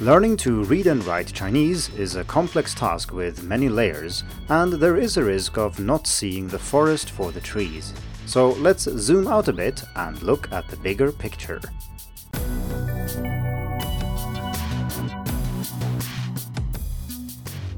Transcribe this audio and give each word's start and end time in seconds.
Learning 0.00 0.36
to 0.38 0.64
read 0.64 0.88
and 0.88 1.04
write 1.04 1.32
Chinese 1.32 1.88
is 1.90 2.16
a 2.16 2.24
complex 2.24 2.74
task 2.74 3.12
with 3.12 3.44
many 3.44 3.68
layers, 3.68 4.24
and 4.48 4.72
there 4.72 4.96
is 4.96 5.16
a 5.16 5.22
risk 5.22 5.56
of 5.56 5.78
not 5.78 6.08
seeing 6.08 6.48
the 6.48 6.58
forest 6.58 7.10
for 7.10 7.30
the 7.30 7.40
trees. 7.40 7.94
So 8.26 8.50
let's 8.54 8.82
zoom 8.82 9.28
out 9.28 9.46
a 9.46 9.52
bit 9.52 9.84
and 9.94 10.20
look 10.20 10.50
at 10.50 10.66
the 10.66 10.76
bigger 10.78 11.12
picture. 11.12 11.60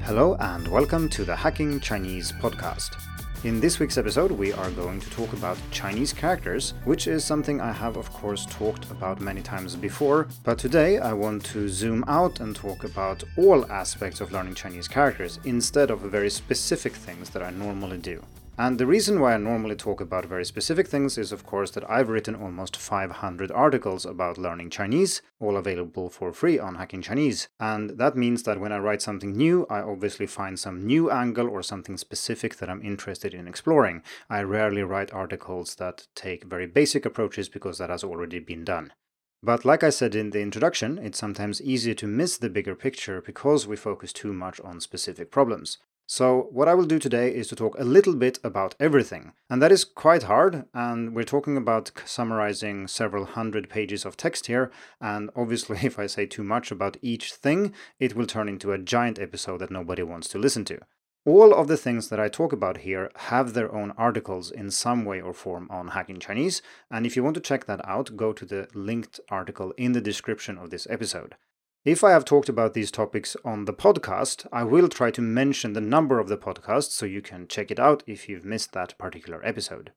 Hello 0.01 0.35
and 0.39 0.67
welcome 0.69 1.09
to 1.09 1.23
the 1.23 1.35
Hacking 1.35 1.79
Chinese 1.79 2.31
podcast. 2.31 3.06
In 3.43 3.59
this 3.59 3.79
week's 3.79 3.99
episode, 3.99 4.31
we 4.31 4.51
are 4.51 4.71
going 4.71 4.99
to 4.99 5.09
talk 5.11 5.31
about 5.31 5.59
Chinese 5.69 6.11
characters, 6.11 6.73
which 6.85 7.05
is 7.05 7.23
something 7.23 7.61
I 7.61 7.71
have, 7.71 7.95
of 7.95 8.11
course, 8.11 8.47
talked 8.47 8.89
about 8.89 9.21
many 9.21 9.43
times 9.43 9.75
before. 9.75 10.27
But 10.43 10.57
today, 10.57 10.97
I 10.97 11.13
want 11.13 11.45
to 11.45 11.69
zoom 11.69 12.03
out 12.07 12.39
and 12.39 12.55
talk 12.55 12.83
about 12.83 13.23
all 13.37 13.71
aspects 13.71 14.21
of 14.21 14.31
learning 14.31 14.55
Chinese 14.55 14.87
characters 14.87 15.39
instead 15.45 15.91
of 15.91 15.99
very 15.99 16.31
specific 16.31 16.93
things 16.93 17.29
that 17.29 17.43
I 17.43 17.51
normally 17.51 17.99
do. 17.99 18.23
And 18.59 18.79
the 18.79 18.87
reason 18.87 19.19
why 19.19 19.35
I 19.35 19.37
normally 19.37 19.75
talk 19.75 20.01
about 20.01 20.25
very 20.25 20.43
specific 20.43 20.87
things 20.87 21.15
is, 21.19 21.31
of 21.31 21.45
course, 21.45 21.69
that 21.71 21.87
I've 21.87 22.09
written 22.09 22.33
almost 22.33 22.75
500 22.75 23.51
articles 23.51 24.03
about 24.03 24.39
learning 24.39 24.71
Chinese, 24.71 25.21
all 25.39 25.57
available 25.57 26.09
for 26.09 26.33
free 26.33 26.57
on 26.57 26.73
Hacking 26.73 27.03
Chinese. 27.03 27.49
And 27.59 27.91
that 27.99 28.17
means 28.17 28.41
that 28.43 28.59
when 28.59 28.71
I 28.71 28.79
write 28.79 29.03
something 29.03 29.37
new, 29.37 29.67
I 29.69 29.81
obviously 29.81 30.25
find 30.25 30.57
some 30.57 30.87
new 30.87 31.11
angle 31.11 31.47
or 31.47 31.61
something 31.61 31.97
specific 31.97 32.55
that 32.55 32.67
I'm 32.67 32.81
interested 32.81 33.35
in 33.35 33.47
exploring. 33.47 34.01
I 34.27 34.41
rarely 34.41 34.81
write 34.81 35.13
articles 35.13 35.75
that 35.75 36.07
take 36.15 36.45
very 36.45 36.65
basic 36.65 37.05
approaches 37.05 37.49
because 37.49 37.77
that 37.77 37.91
has 37.91 38.03
already 38.03 38.39
been 38.39 38.63
done. 38.63 38.91
But 39.43 39.65
like 39.65 39.83
I 39.83 39.91
said 39.91 40.15
in 40.15 40.31
the 40.31 40.41
introduction, 40.41 40.97
it's 40.97 41.19
sometimes 41.19 41.61
easier 41.61 41.93
to 41.93 42.07
miss 42.07 42.37
the 42.37 42.49
bigger 42.49 42.73
picture 42.73 43.21
because 43.21 43.67
we 43.67 43.75
focus 43.75 44.11
too 44.11 44.33
much 44.33 44.59
on 44.61 44.81
specific 44.81 45.29
problems. 45.29 45.77
So, 46.09 46.47
what 46.51 46.69
I 46.69 46.73
will 46.73 46.85
do 46.85 46.99
today 46.99 47.35
is 47.35 47.49
to 47.49 47.55
talk 47.57 47.77
a 47.77 47.83
little 47.83 48.15
bit 48.15 48.39
about 48.41 48.75
everything. 48.79 49.33
And 49.49 49.61
that 49.61 49.73
is 49.73 49.83
quite 49.83 50.23
hard, 50.23 50.63
and 50.73 51.13
we're 51.13 51.25
talking 51.25 51.57
about 51.57 51.91
summarizing 52.05 52.87
several 52.87 53.25
hundred 53.25 53.69
pages 53.69 54.05
of 54.05 54.15
text 54.15 54.47
here. 54.47 54.71
And 55.01 55.29
obviously, 55.35 55.79
if 55.83 55.99
I 55.99 56.07
say 56.07 56.25
too 56.25 56.45
much 56.45 56.71
about 56.71 56.95
each 57.01 57.33
thing, 57.33 57.73
it 57.99 58.15
will 58.15 58.25
turn 58.25 58.47
into 58.47 58.71
a 58.71 58.77
giant 58.77 59.19
episode 59.19 59.57
that 59.57 59.69
nobody 59.69 60.01
wants 60.01 60.29
to 60.29 60.37
listen 60.37 60.63
to. 60.65 60.79
All 61.25 61.53
of 61.53 61.67
the 61.67 61.75
things 61.75 62.07
that 62.07 62.21
I 62.21 62.29
talk 62.29 62.53
about 62.53 62.77
here 62.77 63.11
have 63.15 63.53
their 63.53 63.75
own 63.75 63.91
articles 63.97 64.49
in 64.49 64.71
some 64.71 65.03
way 65.03 65.19
or 65.19 65.33
form 65.33 65.67
on 65.69 65.89
Hacking 65.89 66.21
Chinese, 66.21 66.61
and 66.89 67.05
if 67.05 67.17
you 67.17 67.23
want 67.23 67.33
to 67.33 67.41
check 67.41 67.65
that 67.65 67.85
out, 67.85 68.15
go 68.15 68.31
to 68.31 68.45
the 68.45 68.69
linked 68.73 69.19
article 69.29 69.73
in 69.75 69.91
the 69.91 69.99
description 69.99 70.57
of 70.57 70.69
this 70.69 70.87
episode. 70.89 71.35
If 71.85 72.03
I 72.03 72.11
have 72.11 72.25
talked 72.25 72.49
about 72.49 72.73
these 72.73 72.91
topics 72.91 73.37
on 73.45 73.65
the 73.65 73.73
podcast, 73.73 74.45
I 74.51 74.63
will 74.63 74.89
try 74.89 75.09
to 75.11 75.21
mention 75.21 75.73
the 75.73 75.81
number 75.81 76.19
of 76.19 76.27
the 76.27 76.37
podcast 76.37 76.91
so 76.91 77.05
you 77.05 77.21
can 77.21 77.47
check 77.47 77.71
it 77.71 77.79
out 77.79 78.03
if 78.05 78.27
you've 78.27 78.43
missed 78.43 78.73
that 78.73 78.97
particular 78.97 79.45
episode. 79.45 79.93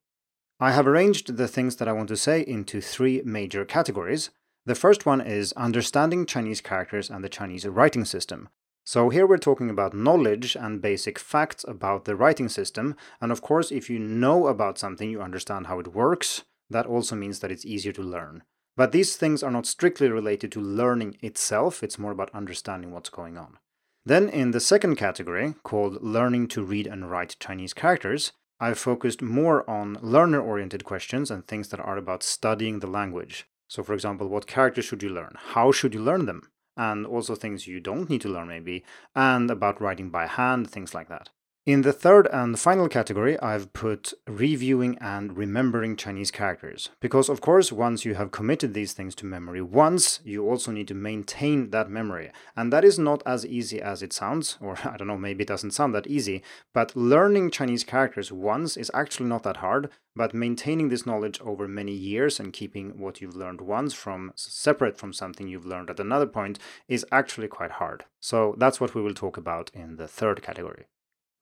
I 0.60 0.72
have 0.72 0.86
arranged 0.86 1.36
the 1.36 1.48
things 1.48 1.76
that 1.76 1.88
I 1.88 1.92
want 1.92 2.08
to 2.10 2.16
say 2.16 2.42
into 2.42 2.80
three 2.80 3.22
major 3.24 3.64
categories. 3.64 4.30
The 4.66 4.74
first 4.74 5.06
one 5.06 5.20
is 5.20 5.52
understanding 5.54 6.26
Chinese 6.26 6.60
characters 6.60 7.10
and 7.10 7.24
the 7.24 7.28
Chinese 7.28 7.66
writing 7.66 8.04
system. 8.04 8.50
So, 8.84 9.08
here 9.08 9.26
we're 9.26 9.38
talking 9.38 9.70
about 9.70 9.94
knowledge 9.94 10.56
and 10.56 10.82
basic 10.82 11.18
facts 11.18 11.64
about 11.66 12.04
the 12.04 12.14
writing 12.14 12.48
system. 12.48 12.94
And 13.20 13.32
of 13.32 13.40
course, 13.40 13.72
if 13.72 13.88
you 13.88 13.98
know 13.98 14.48
about 14.48 14.78
something, 14.78 15.10
you 15.10 15.22
understand 15.22 15.66
how 15.66 15.78
it 15.80 15.94
works. 15.94 16.44
That 16.68 16.86
also 16.86 17.16
means 17.16 17.40
that 17.40 17.50
it's 17.50 17.66
easier 17.66 17.92
to 17.92 18.02
learn. 18.02 18.42
But 18.80 18.92
these 18.92 19.14
things 19.14 19.42
are 19.42 19.50
not 19.50 19.66
strictly 19.66 20.08
related 20.08 20.50
to 20.52 20.60
learning 20.62 21.18
itself, 21.20 21.82
it's 21.82 21.98
more 21.98 22.12
about 22.12 22.34
understanding 22.34 22.92
what's 22.92 23.10
going 23.10 23.36
on. 23.36 23.58
Then, 24.06 24.30
in 24.30 24.52
the 24.52 24.58
second 24.58 24.96
category, 24.96 25.54
called 25.64 26.02
Learning 26.02 26.48
to 26.48 26.64
Read 26.64 26.86
and 26.86 27.10
Write 27.10 27.36
Chinese 27.38 27.74
Characters, 27.74 28.32
I've 28.58 28.78
focused 28.78 29.20
more 29.20 29.68
on 29.68 29.98
learner 30.00 30.40
oriented 30.40 30.84
questions 30.84 31.30
and 31.30 31.46
things 31.46 31.68
that 31.68 31.80
are 31.80 31.98
about 31.98 32.22
studying 32.22 32.78
the 32.78 32.86
language. 32.86 33.44
So, 33.68 33.82
for 33.82 33.92
example, 33.92 34.28
what 34.28 34.46
characters 34.46 34.86
should 34.86 35.02
you 35.02 35.10
learn? 35.10 35.34
How 35.36 35.72
should 35.72 35.92
you 35.92 36.00
learn 36.00 36.24
them? 36.24 36.48
And 36.74 37.04
also 37.04 37.34
things 37.34 37.66
you 37.66 37.80
don't 37.80 38.08
need 38.08 38.22
to 38.22 38.30
learn, 38.30 38.48
maybe, 38.48 38.82
and 39.14 39.50
about 39.50 39.82
writing 39.82 40.08
by 40.08 40.26
hand, 40.26 40.70
things 40.70 40.94
like 40.94 41.10
that. 41.10 41.28
In 41.66 41.82
the 41.82 41.92
third 41.92 42.26
and 42.32 42.58
final 42.58 42.88
category, 42.88 43.38
I've 43.38 43.74
put 43.74 44.14
reviewing 44.26 44.96
and 44.98 45.36
remembering 45.36 45.94
Chinese 45.94 46.30
characters. 46.30 46.88
Because, 47.00 47.28
of 47.28 47.42
course, 47.42 47.70
once 47.70 48.02
you 48.02 48.14
have 48.14 48.30
committed 48.30 48.72
these 48.72 48.94
things 48.94 49.14
to 49.16 49.26
memory 49.26 49.60
once, 49.60 50.20
you 50.24 50.48
also 50.48 50.72
need 50.72 50.88
to 50.88 50.94
maintain 50.94 51.68
that 51.68 51.90
memory. 51.90 52.32
And 52.56 52.72
that 52.72 52.82
is 52.82 52.98
not 52.98 53.22
as 53.26 53.44
easy 53.44 53.78
as 53.78 54.02
it 54.02 54.14
sounds, 54.14 54.56
or 54.58 54.78
I 54.86 54.96
don't 54.96 55.06
know, 55.06 55.18
maybe 55.18 55.42
it 55.42 55.48
doesn't 55.48 55.72
sound 55.72 55.94
that 55.94 56.06
easy. 56.06 56.42
But 56.72 56.96
learning 56.96 57.50
Chinese 57.50 57.84
characters 57.84 58.32
once 58.32 58.78
is 58.78 58.90
actually 58.94 59.28
not 59.28 59.42
that 59.42 59.58
hard. 59.58 59.90
But 60.16 60.32
maintaining 60.32 60.88
this 60.88 61.04
knowledge 61.04 61.42
over 61.42 61.68
many 61.68 61.92
years 61.92 62.40
and 62.40 62.54
keeping 62.54 62.98
what 62.98 63.20
you've 63.20 63.36
learned 63.36 63.60
once 63.60 63.92
from 63.92 64.32
separate 64.34 64.96
from 64.96 65.12
something 65.12 65.46
you've 65.46 65.66
learned 65.66 65.90
at 65.90 66.00
another 66.00 66.26
point 66.26 66.58
is 66.88 67.04
actually 67.12 67.48
quite 67.48 67.72
hard. 67.72 68.06
So 68.18 68.54
that's 68.56 68.80
what 68.80 68.94
we 68.94 69.02
will 69.02 69.12
talk 69.12 69.36
about 69.36 69.70
in 69.74 69.96
the 69.96 70.08
third 70.08 70.42
category. 70.42 70.86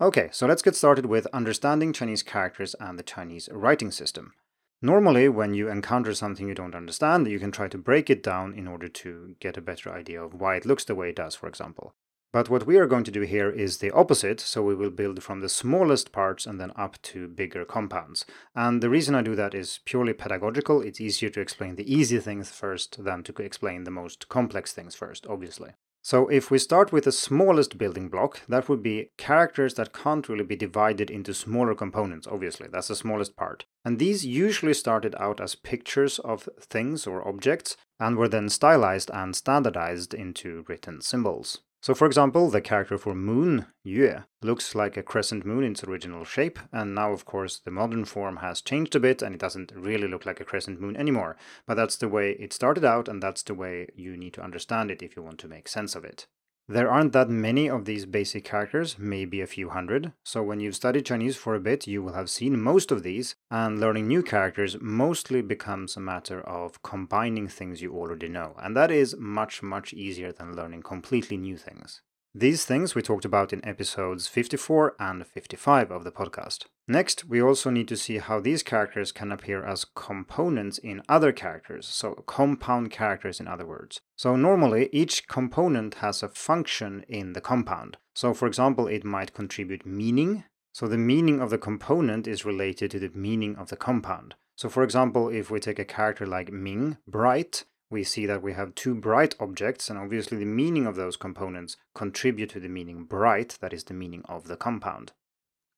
Okay, 0.00 0.28
so 0.30 0.46
let's 0.46 0.62
get 0.62 0.76
started 0.76 1.06
with 1.06 1.26
understanding 1.32 1.92
Chinese 1.92 2.22
characters 2.22 2.76
and 2.78 2.96
the 2.96 3.02
Chinese 3.02 3.48
writing 3.50 3.90
system. 3.90 4.32
Normally, 4.80 5.28
when 5.28 5.54
you 5.54 5.68
encounter 5.68 6.14
something 6.14 6.46
you 6.46 6.54
don't 6.54 6.76
understand, 6.76 7.26
you 7.26 7.40
can 7.40 7.50
try 7.50 7.66
to 7.66 7.78
break 7.78 8.08
it 8.08 8.22
down 8.22 8.54
in 8.54 8.68
order 8.68 8.86
to 8.86 9.34
get 9.40 9.56
a 9.56 9.60
better 9.60 9.92
idea 9.92 10.22
of 10.22 10.34
why 10.34 10.54
it 10.54 10.64
looks 10.64 10.84
the 10.84 10.94
way 10.94 11.08
it 11.08 11.16
does, 11.16 11.34
for 11.34 11.48
example. 11.48 11.90
But 12.32 12.48
what 12.48 12.64
we 12.64 12.76
are 12.76 12.86
going 12.86 13.02
to 13.04 13.10
do 13.10 13.22
here 13.22 13.50
is 13.50 13.78
the 13.78 13.90
opposite, 13.90 14.38
so 14.38 14.62
we 14.62 14.76
will 14.76 14.90
build 14.90 15.20
from 15.20 15.40
the 15.40 15.48
smallest 15.48 16.12
parts 16.12 16.46
and 16.46 16.60
then 16.60 16.72
up 16.76 17.02
to 17.02 17.26
bigger 17.26 17.64
compounds. 17.64 18.24
And 18.54 18.80
the 18.80 18.90
reason 18.90 19.16
I 19.16 19.22
do 19.22 19.34
that 19.34 19.52
is 19.52 19.80
purely 19.84 20.12
pedagogical. 20.12 20.80
It's 20.80 21.00
easier 21.00 21.30
to 21.30 21.40
explain 21.40 21.74
the 21.74 21.92
easy 21.92 22.20
things 22.20 22.52
first 22.52 23.02
than 23.02 23.24
to 23.24 23.42
explain 23.42 23.82
the 23.82 23.90
most 23.90 24.28
complex 24.28 24.72
things 24.72 24.94
first, 24.94 25.26
obviously. 25.26 25.70
So 26.02 26.28
if 26.28 26.50
we 26.50 26.58
start 26.58 26.92
with 26.92 27.04
the 27.04 27.12
smallest 27.12 27.76
building 27.76 28.08
block, 28.08 28.40
that 28.48 28.68
would 28.68 28.82
be 28.82 29.10
characters 29.18 29.74
that 29.74 29.92
can't 29.92 30.28
really 30.28 30.44
be 30.44 30.56
divided 30.56 31.10
into 31.10 31.34
smaller 31.34 31.74
components, 31.74 32.26
obviously, 32.26 32.68
that's 32.70 32.88
the 32.88 32.96
smallest 32.96 33.36
part. 33.36 33.64
And 33.84 33.98
these 33.98 34.24
usually 34.24 34.74
started 34.74 35.14
out 35.18 35.40
as 35.40 35.54
pictures 35.54 36.18
of 36.20 36.48
things 36.60 37.06
or 37.06 37.26
objects, 37.26 37.76
and 38.00 38.16
were 38.16 38.28
then 38.28 38.48
stylized 38.48 39.10
and 39.12 39.34
standardized 39.34 40.14
into 40.14 40.64
written 40.68 41.00
symbols. 41.00 41.60
So, 41.80 41.94
for 41.94 42.06
example, 42.06 42.50
the 42.50 42.60
character 42.60 42.98
for 42.98 43.14
moon, 43.14 43.66
Yue, 43.84 44.24
looks 44.42 44.74
like 44.74 44.96
a 44.96 45.02
crescent 45.02 45.46
moon 45.46 45.62
in 45.62 45.72
its 45.72 45.84
original 45.84 46.24
shape, 46.24 46.58
and 46.72 46.92
now, 46.92 47.12
of 47.12 47.24
course, 47.24 47.60
the 47.60 47.70
modern 47.70 48.04
form 48.04 48.38
has 48.38 48.60
changed 48.60 48.96
a 48.96 49.00
bit 49.00 49.22
and 49.22 49.32
it 49.32 49.40
doesn't 49.40 49.72
really 49.76 50.08
look 50.08 50.26
like 50.26 50.40
a 50.40 50.44
crescent 50.44 50.80
moon 50.80 50.96
anymore. 50.96 51.36
But 51.66 51.74
that's 51.74 51.96
the 51.96 52.08
way 52.08 52.32
it 52.32 52.52
started 52.52 52.84
out, 52.84 53.08
and 53.08 53.22
that's 53.22 53.44
the 53.44 53.54
way 53.54 53.86
you 53.94 54.16
need 54.16 54.34
to 54.34 54.42
understand 54.42 54.90
it 54.90 55.02
if 55.02 55.16
you 55.16 55.22
want 55.22 55.38
to 55.38 55.48
make 55.48 55.68
sense 55.68 55.94
of 55.94 56.04
it. 56.04 56.26
There 56.70 56.90
aren't 56.90 57.14
that 57.14 57.30
many 57.30 57.70
of 57.70 57.86
these 57.86 58.04
basic 58.04 58.44
characters, 58.44 58.98
maybe 58.98 59.40
a 59.40 59.46
few 59.46 59.70
hundred, 59.70 60.12
so 60.22 60.42
when 60.42 60.60
you've 60.60 60.76
studied 60.76 61.06
Chinese 61.06 61.34
for 61.34 61.54
a 61.54 61.60
bit, 61.60 61.86
you 61.86 62.02
will 62.02 62.12
have 62.12 62.28
seen 62.28 62.60
most 62.60 62.92
of 62.92 63.02
these, 63.02 63.36
and 63.50 63.80
learning 63.80 64.06
new 64.06 64.22
characters 64.22 64.76
mostly 64.78 65.40
becomes 65.40 65.96
a 65.96 66.00
matter 66.00 66.42
of 66.42 66.82
combining 66.82 67.48
things 67.48 67.80
you 67.80 67.94
already 67.94 68.28
know, 68.28 68.54
and 68.58 68.76
that 68.76 68.90
is 68.90 69.16
much, 69.16 69.62
much 69.62 69.94
easier 69.94 70.30
than 70.30 70.54
learning 70.54 70.82
completely 70.82 71.38
new 71.38 71.56
things. 71.56 72.02
These 72.38 72.64
things 72.64 72.94
we 72.94 73.02
talked 73.02 73.24
about 73.24 73.52
in 73.52 73.66
episodes 73.66 74.28
54 74.28 74.94
and 75.00 75.26
55 75.26 75.90
of 75.90 76.04
the 76.04 76.12
podcast. 76.12 76.66
Next, 76.86 77.24
we 77.24 77.42
also 77.42 77.68
need 77.68 77.88
to 77.88 77.96
see 77.96 78.18
how 78.18 78.38
these 78.38 78.62
characters 78.62 79.10
can 79.10 79.32
appear 79.32 79.64
as 79.64 79.84
components 79.84 80.78
in 80.78 81.02
other 81.08 81.32
characters, 81.32 81.88
so 81.88 82.22
compound 82.28 82.92
characters 82.92 83.40
in 83.40 83.48
other 83.48 83.66
words. 83.66 84.02
So 84.14 84.36
normally, 84.36 84.88
each 84.92 85.26
component 85.26 85.94
has 85.94 86.22
a 86.22 86.28
function 86.28 87.04
in 87.08 87.32
the 87.32 87.40
compound. 87.40 87.96
So 88.14 88.32
for 88.32 88.46
example, 88.46 88.86
it 88.86 89.04
might 89.04 89.34
contribute 89.34 89.84
meaning. 89.84 90.44
So 90.72 90.86
the 90.86 90.96
meaning 90.96 91.40
of 91.40 91.50
the 91.50 91.58
component 91.58 92.28
is 92.28 92.44
related 92.44 92.92
to 92.92 93.00
the 93.00 93.10
meaning 93.12 93.56
of 93.56 93.68
the 93.70 93.76
compound. 93.76 94.36
So 94.54 94.68
for 94.68 94.84
example, 94.84 95.28
if 95.28 95.50
we 95.50 95.58
take 95.58 95.80
a 95.80 95.84
character 95.84 96.24
like 96.24 96.52
Ming, 96.52 96.98
bright, 97.04 97.64
we 97.90 98.04
see 98.04 98.26
that 98.26 98.42
we 98.42 98.52
have 98.52 98.74
two 98.74 98.94
bright 98.94 99.34
objects, 99.40 99.88
and 99.88 99.98
obviously 99.98 100.38
the 100.38 100.44
meaning 100.44 100.86
of 100.86 100.96
those 100.96 101.16
components 101.16 101.76
contribute 101.94 102.50
to 102.50 102.60
the 102.60 102.68
meaning 102.68 103.04
bright, 103.04 103.56
that 103.60 103.72
is 103.72 103.84
the 103.84 103.94
meaning 103.94 104.22
of 104.28 104.46
the 104.46 104.56
compound. 104.56 105.12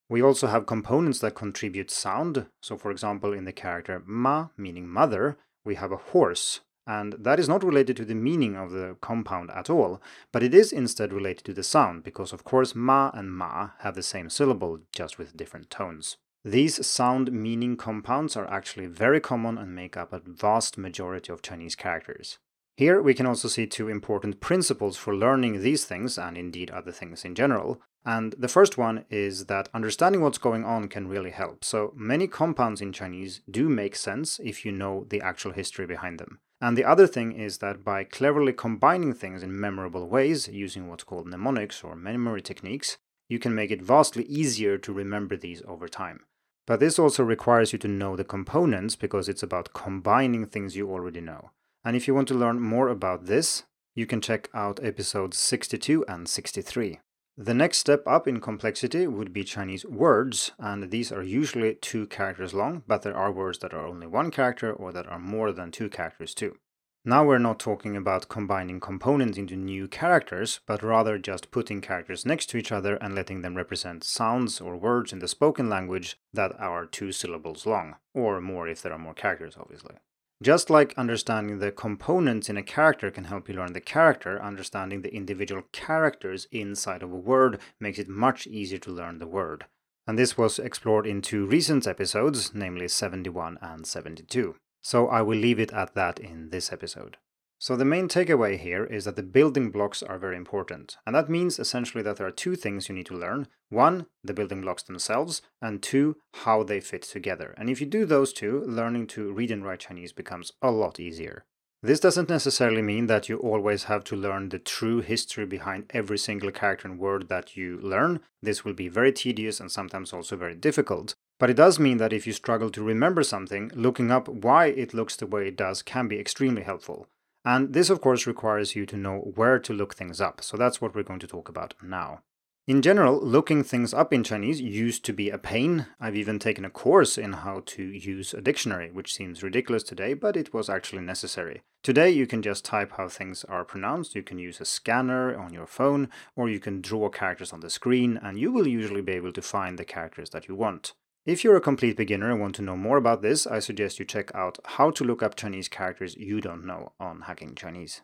We 0.09 0.21
also 0.21 0.49
have 0.49 0.67
components 0.67 1.21
that 1.21 1.37
contribute 1.37 1.91
sound, 1.91 2.47
so 2.61 2.77
for 2.77 2.91
example 2.91 3.33
in 3.33 3.45
the 3.45 3.53
character 3.53 4.03
ma, 4.05 4.49
meaning 4.57 4.89
mother, 4.89 5.39
we 5.65 5.77
have 5.77 5.93
a 5.93 5.97
horse, 5.97 6.61
and 6.85 7.15
that 7.17 7.39
is 7.39 7.49
not 7.49 7.63
related 7.63 7.97
to 7.99 8.05
the 8.05 8.17
meaning 8.17 8.57
of 8.57 8.73
the 8.73 8.97
compound 9.01 9.51
at 9.53 9.71
all, 9.71 10.03
but 10.33 10.43
it 10.43 10.53
is 10.53 10.73
instead 10.73 11.13
related 11.13 11.45
to 11.45 11.55
the 11.55 11.63
sound, 11.63 12.03
because 12.03 12.33
of 12.33 12.43
course 12.43 12.75
ma 12.75 13.13
and 13.15 13.33
ma 13.33 13.71
have 13.81 13.95
the 13.95 14.03
same 14.03 14.29
syllable, 14.29 14.81
just 14.93 15.17
with 15.17 15.37
different 15.37 15.71
tones. 15.71 16.17
These 16.45 16.87
sound 16.87 17.33
meaning 17.33 17.77
compounds 17.77 18.35
are 18.35 18.51
actually 18.51 18.87
very 18.87 19.21
common 19.21 19.59
and 19.59 19.75
make 19.75 19.95
up 19.95 20.11
a 20.11 20.23
vast 20.25 20.79
majority 20.79 21.31
of 21.31 21.43
Chinese 21.43 21.75
characters. 21.75 22.39
Here 22.79 23.03
we 23.03 23.13
can 23.13 23.27
also 23.27 23.47
see 23.47 23.67
two 23.67 23.89
important 23.89 24.41
principles 24.41 24.97
for 24.97 25.15
learning 25.15 25.61
these 25.61 25.85
things 25.85 26.17
and 26.17 26.39
indeed 26.39 26.71
other 26.71 26.93
things 26.93 27.27
in 27.27 27.35
general. 27.35 27.83
And 28.07 28.35
the 28.39 28.49
first 28.49 28.79
one 28.79 29.05
is 29.11 29.47
that 29.47 29.69
understanding 29.75 30.23
what's 30.23 30.39
going 30.39 30.65
on 30.65 30.89
can 30.89 31.09
really 31.09 31.31
help. 31.31 31.63
So 31.63 31.93
many 31.95 32.27
compounds 32.27 32.81
in 32.81 32.95
Chinese 32.95 33.43
do 33.51 33.69
make 33.69 33.95
sense 33.95 34.41
if 34.43 34.65
you 34.65 34.73
know 34.73 35.05
the 35.11 35.21
actual 35.21 35.53
history 35.53 35.85
behind 35.85 36.19
them. 36.19 36.39
And 36.59 36.75
the 36.75 36.87
other 36.87 37.07
thing 37.07 37.33
is 37.33 37.59
that 37.59 37.85
by 37.85 38.05
cleverly 38.05 38.55
combining 38.55 39.13
things 39.13 39.43
in 39.43 39.61
memorable 39.61 40.09
ways, 40.09 40.49
using 40.49 40.89
what's 40.89 41.05
called 41.05 41.27
mnemonics 41.27 41.85
or 41.85 41.95
memory 41.95 42.41
techniques, 42.41 42.97
you 43.29 43.39
can 43.39 43.55
make 43.55 43.71
it 43.71 43.83
vastly 43.83 44.25
easier 44.25 44.79
to 44.79 44.93
remember 44.93 45.37
these 45.37 45.63
over 45.69 45.87
time. 45.87 46.25
But 46.71 46.79
this 46.79 47.01
also 47.01 47.25
requires 47.25 47.73
you 47.73 47.81
to 47.81 47.89
know 47.89 48.15
the 48.15 48.23
components 48.23 48.95
because 48.95 49.29
it's 49.29 49.43
about 49.43 49.73
combining 49.73 50.47
things 50.47 50.77
you 50.77 50.89
already 50.89 51.21
know. 51.21 51.51
And 51.85 51.97
if 51.97 52.07
you 52.07 52.15
want 52.15 52.29
to 52.29 52.35
learn 52.35 52.61
more 52.61 52.87
about 52.89 53.27
this, 53.27 53.65
you 53.97 54.07
can 54.07 54.21
check 54.21 54.49
out 54.55 54.79
episodes 54.81 55.37
62 55.37 56.05
and 56.07 56.29
63. 56.29 57.01
The 57.37 57.55
next 57.55 57.79
step 57.79 58.07
up 58.07 58.29
in 58.29 58.39
complexity 58.39 59.09
would 59.09 59.33
be 59.33 59.43
Chinese 59.43 59.85
words, 59.85 60.53
and 60.61 60.93
these 60.93 61.11
are 61.11 61.25
usually 61.25 61.75
two 61.75 62.07
characters 62.07 62.55
long, 62.55 62.85
but 62.87 63.03
there 63.03 63.17
are 63.17 63.33
words 63.33 63.59
that 63.59 63.75
are 63.75 63.85
only 63.85 64.07
one 64.07 64.31
character 64.31 64.73
or 64.73 64.93
that 64.93 65.09
are 65.09 65.19
more 65.19 65.51
than 65.51 65.73
two 65.73 65.89
characters 65.89 66.35
too. 66.35 66.57
Now 67.03 67.25
we're 67.25 67.39
not 67.39 67.59
talking 67.59 67.97
about 67.97 68.29
combining 68.29 68.79
components 68.79 69.39
into 69.39 69.57
new 69.57 69.89
characters, 69.89 70.61
but 70.67 70.83
rather 70.83 71.17
just 71.17 71.51
putting 71.51 71.81
characters 71.81 72.27
next 72.27 72.51
to 72.51 72.59
each 72.59 72.71
other 72.71 72.97
and 72.97 73.15
letting 73.15 73.41
them 73.41 73.57
represent 73.57 74.05
sounds 74.05 74.61
or 74.61 74.77
words 74.77 75.11
in 75.11 75.19
the 75.19 75.27
spoken 75.27 75.71
language 75.71 76.19
that 76.35 76.53
are 76.61 76.85
two 76.85 77.11
syllables 77.11 77.65
long, 77.65 77.97
or 78.13 78.43
more 78.43 78.69
if 78.69 78.83
there 78.83 78.93
are 78.93 78.99
more 78.99 79.15
characters, 79.15 79.57
obviously. 79.59 79.95
Just 80.43 80.69
like 80.69 80.93
understanding 80.99 81.59
the 81.59 81.73
components 81.73 82.51
in 82.51 82.59
a 82.59 82.63
character 82.63 83.11
can 83.11 83.25
help 83.25 83.49
you 83.49 83.55
learn 83.55 83.73
the 83.73 83.81
character, 83.81 84.43
understanding 84.43 85.01
the 85.01 85.15
individual 85.15 85.63
characters 85.73 86.49
inside 86.53 87.03
of 87.03 87.13
a 87.13 87.17
word 87.17 87.61
makes 87.81 87.99
it 87.99 88.09
much 88.11 88.47
easier 88.47 88.79
to 88.79 88.93
learn 88.93 89.21
the 89.21 89.27
word. 89.27 89.65
And 90.07 90.19
this 90.19 90.37
was 90.37 90.59
explored 90.59 91.07
in 91.07 91.23
two 91.23 91.47
recent 91.47 91.87
episodes, 91.87 92.53
namely 92.55 92.89
71 92.89 93.59
and 93.63 93.87
72. 93.87 94.55
So 94.83 95.09
I 95.09 95.23
will 95.23 95.39
leave 95.39 95.61
it 95.61 95.73
at 95.73 95.95
that 95.95 96.19
in 96.19 96.51
this 96.51 96.73
episode. 96.73 97.17
So 97.59 97.77
the 97.77 97.85
main 97.85 98.09
takeaway 98.09 98.59
here 98.59 98.87
is 98.87 99.05
that 99.05 99.17
the 99.17 99.23
building 99.23 99.71
blocks 99.71 100.03
are 100.03 100.19
very 100.19 100.37
important. 100.37 100.97
And 101.07 101.15
that 101.15 101.29
means 101.29 101.59
essentially 101.59 102.03
that 102.05 102.17
there 102.17 102.27
are 102.27 102.31
two 102.31 102.57
things 102.57 102.89
you 102.89 102.95
need 102.95 103.05
to 103.07 103.19
learn. 103.19 103.49
One, 103.69 104.07
the 104.25 104.33
building 104.33 104.63
blocks 104.63 104.83
themselves, 104.83 105.43
and 105.61 105.83
two, 105.83 106.17
how 106.45 106.63
they 106.63 106.81
fit 106.81 107.03
together. 107.03 107.55
And 107.59 107.69
if 107.69 107.79
you 107.79 107.87
do 107.87 108.07
those 108.07 108.33
two, 108.33 108.65
learning 108.67 109.09
to 109.09 109.31
read 109.31 109.51
and 109.51 109.63
write 109.63 109.81
Chinese 109.81 110.15
becomes 110.15 110.53
a 110.63 110.71
lot 110.71 110.99
easier. 110.99 111.45
This 111.83 112.01
doesn't 112.01 112.31
necessarily 112.31 112.81
mean 112.81 113.07
that 113.09 113.29
you 113.29 113.37
always 113.37 113.85
have 113.85 114.05
to 114.05 114.17
learn 114.17 114.49
the 114.49 114.59
true 114.59 115.01
history 115.01 115.45
behind 115.45 115.91
every 115.91 116.19
single 116.19 116.51
character 116.51 116.89
and 116.89 116.99
word 116.99 117.29
that 117.29 117.59
you 117.59 117.79
learn. 117.83 118.21
This 118.43 118.65
will 118.65 118.75
be 118.75 118.89
very 118.89 119.13
tedious 119.13 119.61
and 119.61 119.71
sometimes 119.71 120.15
also 120.15 120.37
very 120.37 120.55
difficult. 120.55 121.15
But 121.41 121.49
it 121.49 121.57
does 121.57 121.79
mean 121.79 121.97
that 121.97 122.13
if 122.13 122.27
you 122.27 122.35
struggle 122.35 122.69
to 122.71 122.83
remember 122.83 123.23
something, 123.23 123.73
looking 123.75 124.11
up 124.11 124.29
why 124.29 124.67
it 124.67 124.93
looks 124.93 125.17
the 125.17 125.27
way 125.27 125.49
it 125.49 125.57
does 125.57 125.81
can 125.81 126.07
be 126.07 126.21
extremely 126.21 126.63
helpful. 126.63 127.09
And 127.47 127.73
this, 127.73 127.89
of 127.89 128.03
course, 128.03 128.27
requires 128.27 128.77
you 128.77 128.85
to 128.85 128.99
know 128.99 129.33
where 129.35 129.59
to 129.59 129.73
look 129.73 129.95
things 129.95 130.21
up. 130.21 130.45
So 130.45 130.59
that's 130.59 130.83
what 130.83 130.95
we're 130.95 131.03
going 131.03 131.21
to 131.21 131.27
talk 131.27 131.49
about 131.49 131.73
now. 131.83 132.21
In 132.67 132.83
general, 132.83 133.19
looking 133.19 133.65
things 133.65 133.95
up 133.95 134.13
in 134.13 134.23
Chinese 134.23 134.61
used 134.61 135.03
to 135.07 135.15
be 135.15 135.31
a 135.31 135.39
pain. 135.39 135.87
I've 135.99 136.15
even 136.15 136.39
taken 136.39 136.67
a 136.67 136.71
course 136.71 137.17
in 137.17 137.33
how 137.33 137.63
to 137.67 137.83
use 137.83 138.35
a 138.35 138.43
dictionary, 138.43 138.91
which 138.91 139.15
seems 139.15 139.43
ridiculous 139.43 139.83
today, 139.83 140.13
but 140.13 140.37
it 140.37 140.53
was 140.53 140.69
actually 140.69 141.03
necessary. 141.03 141.63
Today, 141.83 142.11
you 142.11 142.27
can 142.27 142.43
just 142.43 142.67
type 142.67 142.93
how 142.99 143.09
things 143.09 143.45
are 143.45 143.65
pronounced, 143.65 144.15
you 144.15 144.23
can 144.23 144.39
use 144.39 144.61
a 144.61 144.67
scanner 144.67 145.35
on 145.35 145.55
your 145.55 145.67
phone, 145.67 146.11
or 146.37 146.51
you 146.51 146.61
can 146.61 146.83
draw 146.83 147.09
characters 147.09 147.51
on 147.55 147.61
the 147.61 147.71
screen, 147.71 148.21
and 148.23 148.39
you 148.39 148.53
will 148.53 148.69
usually 148.69 149.01
be 149.01 149.13
able 149.13 149.33
to 149.33 149.41
find 149.41 149.79
the 149.79 149.85
characters 149.87 150.29
that 150.31 150.47
you 150.47 150.55
want. 150.55 150.93
If 151.31 151.45
you're 151.45 151.55
a 151.55 151.61
complete 151.61 151.97
beginner 151.97 152.33
and 152.33 152.41
want 152.41 152.57
to 152.57 152.63
know 152.63 152.77
more 152.77 152.97
about 152.97 153.23
this, 153.23 153.47
I 153.47 153.61
suggest 153.61 154.01
you 154.01 154.05
check 154.05 154.35
out 154.35 154.59
How 154.65 154.91
to 154.91 155.05
Look 155.05 155.23
Up 155.23 155.37
Chinese 155.37 155.69
Characters 155.69 156.17
You 156.17 156.41
Don't 156.41 156.67
Know 156.67 156.91
on 156.99 157.21
Hacking 157.21 157.55
Chinese. 157.55 158.01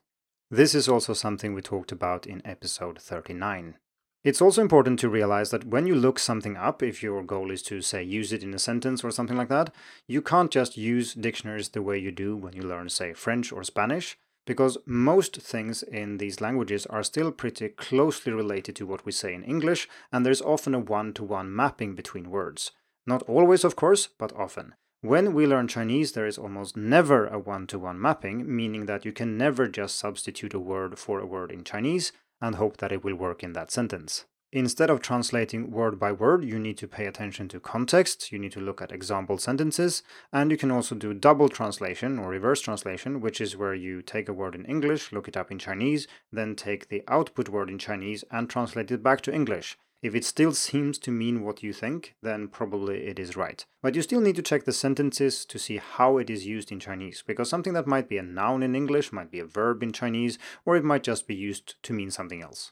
This 0.48 0.76
is 0.76 0.88
also 0.88 1.12
something 1.12 1.52
we 1.52 1.60
talked 1.60 1.90
about 1.90 2.24
in 2.24 2.40
episode 2.46 3.00
39. 3.00 3.78
It's 4.22 4.40
also 4.40 4.62
important 4.62 5.00
to 5.00 5.08
realize 5.08 5.50
that 5.50 5.64
when 5.64 5.88
you 5.88 5.96
look 5.96 6.20
something 6.20 6.56
up, 6.56 6.84
if 6.84 7.02
your 7.02 7.24
goal 7.24 7.50
is 7.50 7.64
to, 7.64 7.82
say, 7.82 8.00
use 8.00 8.32
it 8.32 8.44
in 8.44 8.54
a 8.54 8.60
sentence 8.60 9.02
or 9.02 9.10
something 9.10 9.36
like 9.36 9.48
that, 9.48 9.74
you 10.06 10.22
can't 10.22 10.52
just 10.52 10.76
use 10.76 11.12
dictionaries 11.12 11.70
the 11.70 11.82
way 11.82 11.98
you 11.98 12.12
do 12.12 12.36
when 12.36 12.52
you 12.52 12.62
learn, 12.62 12.88
say, 12.88 13.12
French 13.12 13.50
or 13.50 13.64
Spanish, 13.64 14.16
because 14.46 14.78
most 14.86 15.38
things 15.42 15.82
in 15.82 16.18
these 16.18 16.40
languages 16.40 16.86
are 16.86 17.02
still 17.02 17.32
pretty 17.32 17.70
closely 17.70 18.32
related 18.32 18.76
to 18.76 18.86
what 18.86 19.04
we 19.04 19.10
say 19.10 19.34
in 19.34 19.42
English, 19.42 19.88
and 20.12 20.24
there's 20.24 20.42
often 20.42 20.76
a 20.76 20.78
one 20.78 21.12
to 21.14 21.24
one 21.24 21.52
mapping 21.52 21.96
between 21.96 22.30
words. 22.30 22.70
Not 23.06 23.22
always, 23.22 23.64
of 23.64 23.76
course, 23.76 24.08
but 24.18 24.32
often. 24.34 24.74
When 25.00 25.34
we 25.34 25.46
learn 25.46 25.68
Chinese, 25.68 26.12
there 26.12 26.26
is 26.26 26.38
almost 26.38 26.76
never 26.76 27.26
a 27.26 27.38
one 27.38 27.66
to 27.68 27.78
one 27.78 28.00
mapping, 28.00 28.44
meaning 28.56 28.86
that 28.86 29.04
you 29.04 29.12
can 29.12 29.38
never 29.38 29.68
just 29.68 29.96
substitute 29.96 30.54
a 30.54 30.58
word 30.58 30.98
for 30.98 31.20
a 31.20 31.26
word 31.26 31.52
in 31.52 31.62
Chinese 31.62 32.12
and 32.40 32.56
hope 32.56 32.78
that 32.78 32.92
it 32.92 33.04
will 33.04 33.14
work 33.14 33.42
in 33.44 33.52
that 33.52 33.70
sentence. 33.70 34.24
Instead 34.52 34.90
of 34.90 35.02
translating 35.02 35.70
word 35.70 35.98
by 35.98 36.10
word, 36.10 36.44
you 36.44 36.58
need 36.58 36.78
to 36.78 36.88
pay 36.88 37.06
attention 37.06 37.46
to 37.48 37.60
context, 37.60 38.32
you 38.32 38.38
need 38.38 38.52
to 38.52 38.60
look 38.60 38.80
at 38.80 38.92
example 38.92 39.38
sentences, 39.38 40.02
and 40.32 40.50
you 40.50 40.56
can 40.56 40.70
also 40.70 40.94
do 40.94 41.12
double 41.12 41.48
translation 41.48 42.18
or 42.18 42.30
reverse 42.30 42.60
translation, 42.60 43.20
which 43.20 43.40
is 43.40 43.56
where 43.56 43.74
you 43.74 44.02
take 44.02 44.28
a 44.28 44.32
word 44.32 44.54
in 44.54 44.64
English, 44.64 45.12
look 45.12 45.28
it 45.28 45.36
up 45.36 45.50
in 45.50 45.58
Chinese, 45.58 46.06
then 46.32 46.54
take 46.54 46.88
the 46.88 47.02
output 47.08 47.48
word 47.48 47.68
in 47.68 47.78
Chinese 47.78 48.24
and 48.30 48.48
translate 48.48 48.90
it 48.90 49.02
back 49.02 49.20
to 49.20 49.34
English. 49.34 49.76
If 50.06 50.14
it 50.14 50.24
still 50.24 50.52
seems 50.52 50.98
to 50.98 51.10
mean 51.10 51.42
what 51.42 51.64
you 51.64 51.72
think, 51.72 52.14
then 52.22 52.46
probably 52.46 53.08
it 53.08 53.18
is 53.18 53.36
right. 53.36 53.66
But 53.82 53.96
you 53.96 54.02
still 54.02 54.20
need 54.20 54.36
to 54.36 54.42
check 54.42 54.64
the 54.64 54.72
sentences 54.72 55.44
to 55.44 55.58
see 55.58 55.78
how 55.78 56.18
it 56.18 56.30
is 56.30 56.46
used 56.46 56.70
in 56.70 56.78
Chinese, 56.78 57.24
because 57.26 57.50
something 57.50 57.72
that 57.72 57.88
might 57.88 58.08
be 58.08 58.16
a 58.16 58.22
noun 58.22 58.62
in 58.62 58.76
English 58.76 59.12
might 59.12 59.32
be 59.32 59.40
a 59.40 59.44
verb 59.44 59.82
in 59.82 59.92
Chinese, 59.92 60.38
or 60.64 60.76
it 60.76 60.84
might 60.84 61.02
just 61.02 61.26
be 61.26 61.34
used 61.34 61.74
to 61.82 61.92
mean 61.92 62.12
something 62.12 62.40
else. 62.40 62.70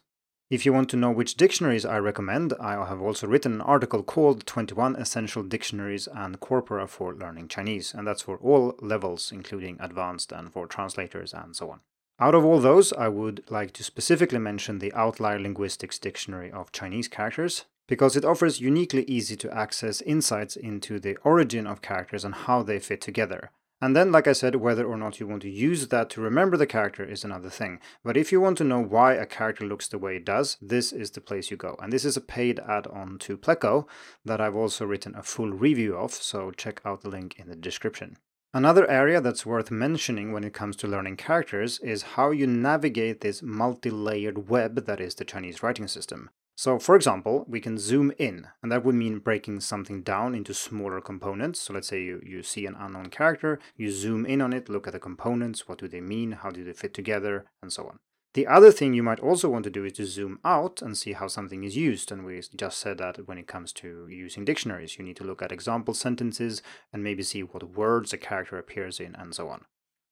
If 0.48 0.64
you 0.64 0.72
want 0.72 0.88
to 0.90 0.96
know 0.96 1.10
which 1.10 1.34
dictionaries 1.34 1.84
I 1.84 1.98
recommend, 1.98 2.52
I 2.60 2.74
have 2.86 3.02
also 3.02 3.26
written 3.26 3.54
an 3.54 3.62
article 3.62 4.04
called 4.04 4.46
21 4.46 4.94
Essential 4.94 5.42
Dictionaries 5.42 6.06
and 6.06 6.38
Corpora 6.38 6.86
for 6.86 7.16
Learning 7.16 7.48
Chinese, 7.48 7.94
and 7.94 8.06
that's 8.06 8.22
for 8.22 8.36
all 8.36 8.76
levels, 8.80 9.32
including 9.32 9.76
advanced 9.80 10.30
and 10.30 10.52
for 10.52 10.68
translators 10.68 11.34
and 11.34 11.56
so 11.56 11.72
on. 11.72 11.80
Out 12.20 12.36
of 12.36 12.44
all 12.44 12.60
those, 12.60 12.92
I 12.92 13.08
would 13.08 13.42
like 13.50 13.72
to 13.72 13.82
specifically 13.82 14.38
mention 14.38 14.78
the 14.78 14.92
Outlier 14.92 15.40
Linguistics 15.40 15.98
Dictionary 15.98 16.50
of 16.52 16.70
Chinese 16.70 17.08
Characters, 17.08 17.64
because 17.88 18.14
it 18.16 18.24
offers 18.24 18.60
uniquely 18.60 19.02
easy 19.04 19.34
to 19.36 19.52
access 19.52 20.00
insights 20.00 20.54
into 20.54 21.00
the 21.00 21.16
origin 21.24 21.66
of 21.66 21.82
characters 21.82 22.24
and 22.24 22.34
how 22.34 22.62
they 22.62 22.78
fit 22.78 23.00
together. 23.00 23.50
And 23.82 23.96
then, 23.96 24.12
like 24.12 24.28
I 24.28 24.32
said, 24.32 24.56
whether 24.56 24.86
or 24.86 24.96
not 24.96 25.18
you 25.18 25.26
want 25.26 25.42
to 25.42 25.50
use 25.50 25.88
that 25.88 26.08
to 26.10 26.20
remember 26.20 26.56
the 26.56 26.66
character 26.66 27.04
is 27.04 27.24
another 27.24 27.50
thing. 27.50 27.80
But 28.04 28.16
if 28.16 28.30
you 28.30 28.40
want 28.40 28.58
to 28.58 28.64
know 28.64 28.80
why 28.80 29.14
a 29.14 29.26
character 29.26 29.66
looks 29.66 29.88
the 29.88 29.98
way 29.98 30.16
it 30.16 30.24
does, 30.24 30.56
this 30.62 30.92
is 30.92 31.10
the 31.10 31.20
place 31.20 31.50
you 31.50 31.56
go. 31.56 31.76
And 31.82 31.92
this 31.92 32.04
is 32.04 32.16
a 32.16 32.22
paid 32.22 32.60
add 32.60 32.86
on 32.86 33.18
to 33.18 33.36
Pleco 33.36 33.86
that 34.24 34.40
I've 34.40 34.56
also 34.56 34.86
written 34.86 35.16
a 35.16 35.22
full 35.24 35.50
review 35.50 35.96
of, 35.96 36.12
so 36.14 36.52
check 36.52 36.80
out 36.84 37.02
the 37.02 37.10
link 37.10 37.38
in 37.38 37.48
the 37.48 37.56
description. 37.56 38.16
Another 38.56 38.88
area 38.88 39.20
that's 39.20 39.44
worth 39.44 39.72
mentioning 39.72 40.30
when 40.30 40.44
it 40.44 40.54
comes 40.54 40.76
to 40.76 40.86
learning 40.86 41.16
characters 41.16 41.80
is 41.80 42.14
how 42.14 42.30
you 42.30 42.46
navigate 42.46 43.20
this 43.20 43.42
multi-layered 43.42 44.48
web 44.48 44.86
that 44.86 45.00
is 45.00 45.16
the 45.16 45.24
Chinese 45.24 45.60
writing 45.60 45.88
system. 45.88 46.30
So, 46.56 46.78
for 46.78 46.94
example, 46.94 47.44
we 47.48 47.58
can 47.58 47.78
zoom 47.78 48.12
in, 48.16 48.46
and 48.62 48.70
that 48.70 48.84
would 48.84 48.94
mean 48.94 49.18
breaking 49.18 49.58
something 49.58 50.02
down 50.02 50.36
into 50.36 50.54
smaller 50.54 51.00
components. 51.00 51.62
So, 51.62 51.74
let's 51.74 51.88
say 51.88 52.04
you, 52.04 52.22
you 52.24 52.44
see 52.44 52.64
an 52.64 52.76
unknown 52.78 53.06
character, 53.10 53.58
you 53.76 53.90
zoom 53.90 54.24
in 54.24 54.40
on 54.40 54.52
it, 54.52 54.68
look 54.68 54.86
at 54.86 54.92
the 54.92 55.00
components, 55.00 55.66
what 55.66 55.78
do 55.78 55.88
they 55.88 56.00
mean, 56.00 56.30
how 56.30 56.50
do 56.50 56.62
they 56.62 56.74
fit 56.74 56.94
together, 56.94 57.46
and 57.60 57.72
so 57.72 57.88
on. 57.88 57.98
The 58.34 58.48
other 58.48 58.72
thing 58.72 58.94
you 58.94 59.04
might 59.04 59.20
also 59.20 59.48
want 59.48 59.62
to 59.62 59.70
do 59.70 59.84
is 59.84 59.92
to 59.92 60.06
zoom 60.06 60.40
out 60.44 60.82
and 60.82 60.98
see 60.98 61.12
how 61.12 61.28
something 61.28 61.62
is 61.62 61.76
used. 61.76 62.10
And 62.10 62.24
we 62.24 62.42
just 62.56 62.78
said 62.78 62.98
that 62.98 63.28
when 63.28 63.38
it 63.38 63.46
comes 63.46 63.72
to 63.74 64.08
using 64.08 64.44
dictionaries, 64.44 64.98
you 64.98 65.04
need 65.04 65.16
to 65.18 65.24
look 65.24 65.40
at 65.40 65.52
example 65.52 65.94
sentences 65.94 66.60
and 66.92 67.04
maybe 67.04 67.22
see 67.22 67.44
what 67.44 67.76
words 67.76 68.12
a 68.12 68.18
character 68.18 68.58
appears 68.58 68.98
in 68.98 69.14
and 69.14 69.32
so 69.32 69.48
on. 69.48 69.66